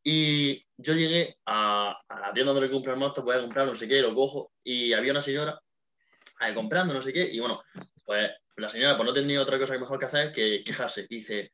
Y 0.05 0.65
yo 0.77 0.93
llegué 0.93 1.39
a, 1.47 1.99
a 2.07 2.21
la 2.21 2.33
tienda 2.33 2.53
donde 2.53 2.69
le 2.69 2.73
compré 2.73 2.93
el 2.93 2.99
mosto, 2.99 3.23
voy 3.23 3.37
a 3.37 3.41
comprar 3.41 3.67
no 3.67 3.75
sé 3.75 3.89
qué, 3.89 4.03
lo 4.03 4.15
cojo, 4.15 4.53
y 4.63 4.93
había 4.93 5.13
una 5.13 5.23
señora 5.23 5.59
ahí 6.39 6.53
comprando 6.53 6.93
no 6.93 7.01
sé 7.01 7.13
qué, 7.13 7.25
y 7.33 7.41
bueno, 7.41 7.63
pues 8.05 8.31
la 8.57 8.71
señora 8.71 8.97
pues 8.97 9.09
no 9.09 9.15
tenía 9.15 9.41
otra 9.41 9.59
cosa 9.59 9.79
mejor 9.79 9.99
que 9.99 10.05
hacer 10.05 10.33
que 10.33 10.63
quejarse. 10.65 11.07
Y 11.09 11.17
dice, 11.17 11.53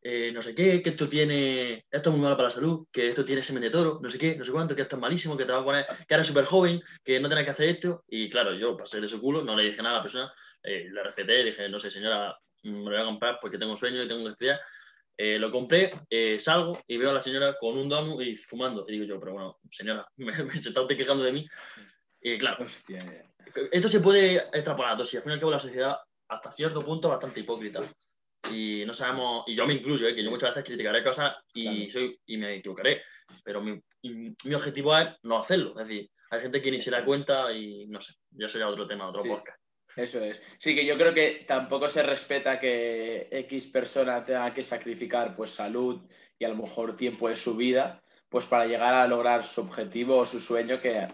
eh, 0.00 0.30
no 0.32 0.42
sé 0.42 0.54
qué, 0.54 0.82
que 0.82 0.90
esto 0.90 1.08
tiene, 1.08 1.86
esto 1.90 2.10
es 2.10 2.16
muy 2.16 2.22
malo 2.22 2.36
para 2.36 2.48
la 2.48 2.54
salud, 2.54 2.86
que 2.90 3.08
esto 3.08 3.24
tiene 3.24 3.42
semen 3.42 3.62
de 3.62 3.70
toro, 3.70 4.00
no 4.02 4.08
sé 4.08 4.18
qué, 4.18 4.36
no 4.36 4.44
sé 4.44 4.52
cuánto, 4.52 4.74
que 4.74 4.82
esto 4.82 4.96
es 4.96 5.02
malísimo, 5.02 5.36
que 5.36 5.44
te 5.44 5.52
va 5.52 5.58
a 5.58 5.64
poner, 5.64 5.86
que 6.06 6.14
eres 6.14 6.26
súper 6.26 6.44
joven, 6.44 6.80
que 7.04 7.20
no 7.20 7.28
tienes 7.28 7.44
que 7.44 7.50
hacer 7.50 7.68
esto. 7.68 8.04
Y 8.08 8.28
claro, 8.30 8.54
yo 8.54 8.76
pasé 8.76 9.00
de 9.00 9.08
su 9.08 9.20
culo, 9.20 9.42
no 9.42 9.56
le 9.56 9.64
dije 9.64 9.82
nada 9.82 9.96
a 9.96 9.98
la 9.98 10.02
persona, 10.02 10.32
eh, 10.62 10.88
le 10.90 11.02
respeté, 11.02 11.44
dije, 11.44 11.68
no 11.68 11.78
sé, 11.78 11.90
señora, 11.90 12.36
me 12.64 12.78
lo 12.78 12.90
voy 12.90 13.00
a 13.00 13.04
comprar 13.04 13.38
porque 13.40 13.58
tengo 13.58 13.76
sueño 13.76 14.02
y 14.02 14.08
tengo 14.08 14.24
que 14.24 14.30
estudiar. 14.30 14.60
Eh, 15.16 15.38
lo 15.38 15.50
compré, 15.50 15.92
salgo 16.38 16.80
y 16.86 16.96
veo 16.96 17.10
a 17.10 17.14
la 17.14 17.22
señora 17.22 17.56
con 17.58 17.76
un 17.76 17.88
donut 17.88 18.22
y 18.22 18.36
fumando. 18.36 18.84
Y 18.88 18.92
digo 18.92 19.04
yo, 19.04 19.20
pero 19.20 19.32
bueno, 19.32 19.58
señora, 19.70 20.06
me, 20.16 20.34
se 20.58 20.70
está 20.70 20.80
usted 20.80 20.96
quejando 20.96 21.24
de 21.24 21.32
mí. 21.32 21.46
Y 22.20 22.38
claro, 22.38 22.66
esto 23.72 23.88
se 23.88 24.00
puede 24.00 24.36
extrapolar, 24.52 25.04
si 25.04 25.16
al 25.16 25.22
fin 25.22 25.30
y 25.30 25.34
al 25.34 25.40
cabo 25.40 25.52
la 25.52 25.58
sociedad 25.58 25.96
hasta 26.28 26.52
cierto 26.52 26.80
punto 26.82 27.08
bastante 27.08 27.40
hipócrita 27.40 27.82
y 28.50 28.84
no 28.86 28.92
sabemos, 28.92 29.44
y 29.46 29.54
yo 29.54 29.66
me 29.66 29.74
incluyo, 29.74 30.06
¿eh? 30.06 30.14
que 30.14 30.22
yo 30.22 30.30
muchas 30.30 30.50
veces 30.50 30.64
criticaré 30.64 31.02
cosas 31.02 31.36
y, 31.54 31.88
soy, 31.90 32.18
y 32.26 32.36
me 32.36 32.56
equivocaré, 32.56 33.02
pero 33.44 33.62
mi, 33.62 33.80
mi, 34.02 34.54
objetivo 34.54 34.96
es 34.96 35.08
no 35.22 35.38
hacerlo. 35.38 35.78
Es 35.78 35.86
decir, 35.86 36.10
hay 36.30 36.40
gente 36.40 36.60
que 36.60 36.70
ni 36.70 36.78
se 36.78 36.90
da 36.90 37.04
cuenta 37.04 37.52
y 37.52 37.86
no 37.86 38.00
sé, 38.00 38.14
ya 38.30 38.48
sería 38.48 38.68
otro 38.68 38.86
tema, 38.86 39.08
otro 39.08 39.22
podcast. 39.22 39.61
Eso 39.96 40.24
es. 40.24 40.40
Sí, 40.58 40.74
que 40.74 40.86
yo 40.86 40.96
creo 40.96 41.12
que 41.12 41.44
tampoco 41.46 41.90
se 41.90 42.02
respeta 42.02 42.58
que 42.58 43.28
X 43.30 43.66
persona 43.66 44.24
tenga 44.24 44.52
que 44.54 44.64
sacrificar 44.64 45.36
pues 45.36 45.50
salud 45.50 46.02
y 46.38 46.44
a 46.44 46.48
lo 46.48 46.56
mejor 46.56 46.96
tiempo 46.96 47.28
de 47.28 47.36
su 47.36 47.56
vida 47.56 48.02
pues 48.28 48.46
para 48.46 48.66
llegar 48.66 48.94
a 48.94 49.06
lograr 49.06 49.44
su 49.44 49.60
objetivo 49.60 50.16
o 50.16 50.26
su 50.26 50.40
sueño 50.40 50.80
que 50.80 51.06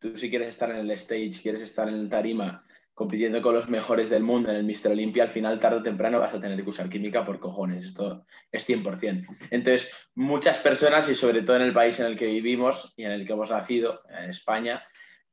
tú 0.00 0.16
si 0.16 0.28
quieres 0.28 0.48
estar 0.48 0.70
en 0.70 0.78
el 0.78 0.90
stage, 0.92 1.40
quieres 1.40 1.60
estar 1.60 1.88
en 1.88 1.94
el 1.94 2.08
tarima 2.08 2.64
compitiendo 3.00 3.40
con 3.40 3.54
los 3.54 3.68
mejores 3.68 4.10
del 4.10 4.22
mundo 4.22 4.50
en 4.50 4.56
el 4.56 4.64
Mr. 4.64 4.90
Olympia, 4.90 5.22
al 5.22 5.30
final, 5.30 5.58
tarde 5.58 5.78
o 5.78 5.82
temprano, 5.82 6.20
vas 6.20 6.34
a 6.34 6.40
tener 6.40 6.62
que 6.62 6.68
usar 6.68 6.86
química 6.90 7.24
por 7.24 7.40
cojones. 7.40 7.82
Esto 7.82 8.26
es 8.52 8.68
100%. 8.68 9.26
Entonces, 9.50 9.90
muchas 10.14 10.58
personas, 10.58 11.08
y 11.08 11.14
sobre 11.14 11.40
todo 11.40 11.56
en 11.56 11.62
el 11.62 11.72
país 11.72 11.98
en 11.98 12.04
el 12.04 12.18
que 12.18 12.26
vivimos 12.26 12.92
y 12.98 13.04
en 13.04 13.12
el 13.12 13.26
que 13.26 13.32
hemos 13.32 13.48
nacido, 13.48 14.02
en 14.10 14.28
España, 14.28 14.82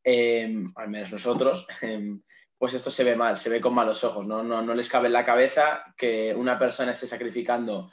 em, 0.02 0.66
al 0.78 0.88
menos 0.88 1.12
nosotros, 1.12 1.68
em, 1.82 2.22
pues 2.58 2.74
esto 2.74 2.90
se 2.90 3.04
ve 3.04 3.16
mal, 3.16 3.38
se 3.38 3.50
ve 3.50 3.62
con 3.62 3.74
malos 3.74 4.04
ojos. 4.04 4.26
¿no? 4.26 4.44
No, 4.44 4.62
no 4.62 4.74
les 4.74 4.90
cabe 4.90 5.08
en 5.08 5.14
la 5.14 5.26
cabeza 5.26 5.94
que 5.96 6.34
una 6.36 6.58
persona 6.58 6.92
esté 6.92 7.08
sacrificando 7.08 7.92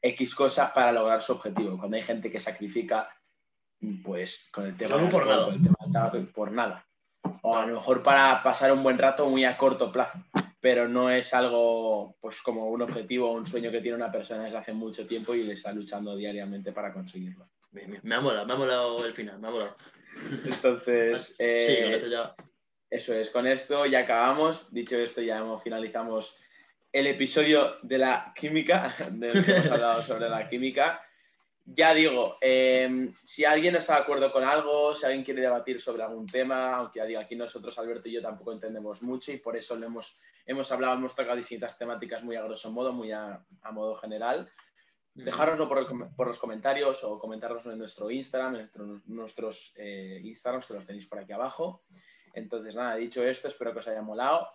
X 0.00 0.34
cosas 0.34 0.72
para 0.72 0.92
lograr 0.92 1.22
su 1.22 1.32
objetivo. 1.32 1.78
Cuando 1.78 1.96
hay 1.96 2.02
gente 2.02 2.30
que 2.30 2.40
sacrifica, 2.40 3.08
pues 4.02 4.48
con 4.52 4.66
el 4.66 4.76
tema, 4.76 5.08
por, 5.08 5.26
nada. 5.26 6.12
por 6.34 6.52
nada 6.52 6.86
o 7.42 7.56
a 7.56 7.66
lo 7.66 7.74
mejor 7.74 8.02
para 8.02 8.42
pasar 8.42 8.72
un 8.72 8.82
buen 8.82 8.98
rato 8.98 9.28
muy 9.28 9.44
a 9.44 9.56
corto 9.56 9.90
plazo, 9.90 10.18
pero 10.60 10.88
no 10.88 11.10
es 11.10 11.32
algo 11.34 12.16
pues 12.20 12.40
como 12.42 12.68
un 12.68 12.82
objetivo 12.82 13.30
o 13.30 13.34
un 13.34 13.46
sueño 13.46 13.70
que 13.70 13.80
tiene 13.80 13.96
una 13.96 14.12
persona 14.12 14.44
desde 14.44 14.58
hace 14.58 14.72
mucho 14.72 15.06
tiempo 15.06 15.34
y 15.34 15.44
le 15.44 15.54
está 15.54 15.72
luchando 15.72 16.16
diariamente 16.16 16.72
para 16.72 16.92
conseguirlo. 16.92 17.48
Me 17.72 18.14
ha 18.14 18.20
molado, 18.20 18.46
me 18.46 18.52
ha 18.52 18.56
molado 18.56 19.04
el 19.04 19.14
final, 19.14 19.38
me 19.38 19.48
ha 19.48 19.50
molado. 19.50 19.76
Entonces, 20.44 21.36
eh, 21.38 22.02
eso 22.90 23.14
es, 23.14 23.30
con 23.30 23.46
esto 23.46 23.86
ya 23.86 24.00
acabamos. 24.00 24.72
Dicho 24.72 24.98
esto, 24.98 25.22
ya 25.22 25.42
finalizamos 25.62 26.38
el 26.92 27.06
episodio 27.06 27.76
de 27.82 27.98
la 27.98 28.32
química, 28.34 28.94
del 29.12 29.44
que 29.44 29.52
hemos 29.52 29.70
hablado 29.70 30.02
sobre 30.02 30.28
la 30.28 30.48
química 30.48 31.00
ya 31.74 31.94
digo, 31.94 32.36
em, 32.40 33.14
si 33.24 33.44
alguien 33.44 33.72
no 33.72 33.78
está 33.78 33.94
de 33.94 34.00
acuerdo 34.00 34.32
con 34.32 34.42
algo, 34.42 34.94
si 34.94 35.04
alguien 35.04 35.24
quiere 35.24 35.42
debatir 35.42 35.80
sobre 35.80 36.02
algún 36.02 36.26
tema, 36.26 36.74
aunque 36.74 36.98
ya 36.98 37.04
digo, 37.04 37.20
aquí 37.20 37.36
nosotros, 37.36 37.78
Alberto 37.78 38.08
y 38.08 38.12
yo, 38.12 38.22
tampoco 38.22 38.52
entendemos 38.52 39.02
mucho 39.02 39.32
y 39.32 39.36
por 39.36 39.56
eso 39.56 39.76
lo 39.76 39.86
hemos, 39.86 40.18
hemos 40.46 40.70
hablado, 40.72 40.94
hemos 40.94 41.14
tocado 41.14 41.36
distintas 41.36 41.78
temáticas 41.78 42.24
muy 42.24 42.36
a 42.36 42.42
grosso 42.42 42.70
modo, 42.72 42.92
muy 42.92 43.12
a, 43.12 43.44
modo 43.72 43.94
general. 43.94 44.50
Dejárnoslo 45.14 45.68
por, 45.68 46.26
los 46.26 46.38
comentarios 46.38 47.04
o 47.04 47.18
comentarnos 47.18 47.64
en 47.66 47.78
nuestro 47.78 48.10
Instagram, 48.10 48.56
en 48.56 49.02
nuestros 49.06 49.74
eh, 49.76 50.20
Instagrams 50.24 50.66
que 50.66 50.74
los 50.74 50.86
tenéis 50.86 51.06
por 51.06 51.18
aquí 51.18 51.32
abajo. 51.32 51.82
Entonces, 52.34 52.74
nada, 52.74 52.96
dicho 52.96 53.22
esto, 53.24 53.48
espero 53.48 53.72
que 53.72 53.80
os 53.80 53.88
haya 53.88 54.02
molado. 54.02 54.48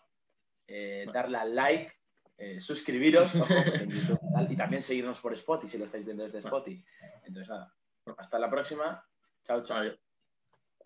Eh, 0.67 1.05
darle 1.13 1.37
al 1.37 1.55
like, 1.55 1.93
eh, 2.37 2.59
suscribiros 2.59 3.31
y 4.49 4.55
también 4.55 4.81
seguirnos 4.81 5.19
por 5.19 5.33
Spotify 5.33 5.71
si 5.71 5.77
lo 5.77 5.85
estáis 5.85 6.05
viendo 6.05 6.23
desde 6.23 6.39
Spotify. 6.39 6.83
Entonces, 7.23 7.49
nada, 7.49 7.73
hasta 8.17 8.39
la 8.39 8.49
próxima. 8.49 9.03
Chao, 9.43 9.63
chao. 9.63 10.04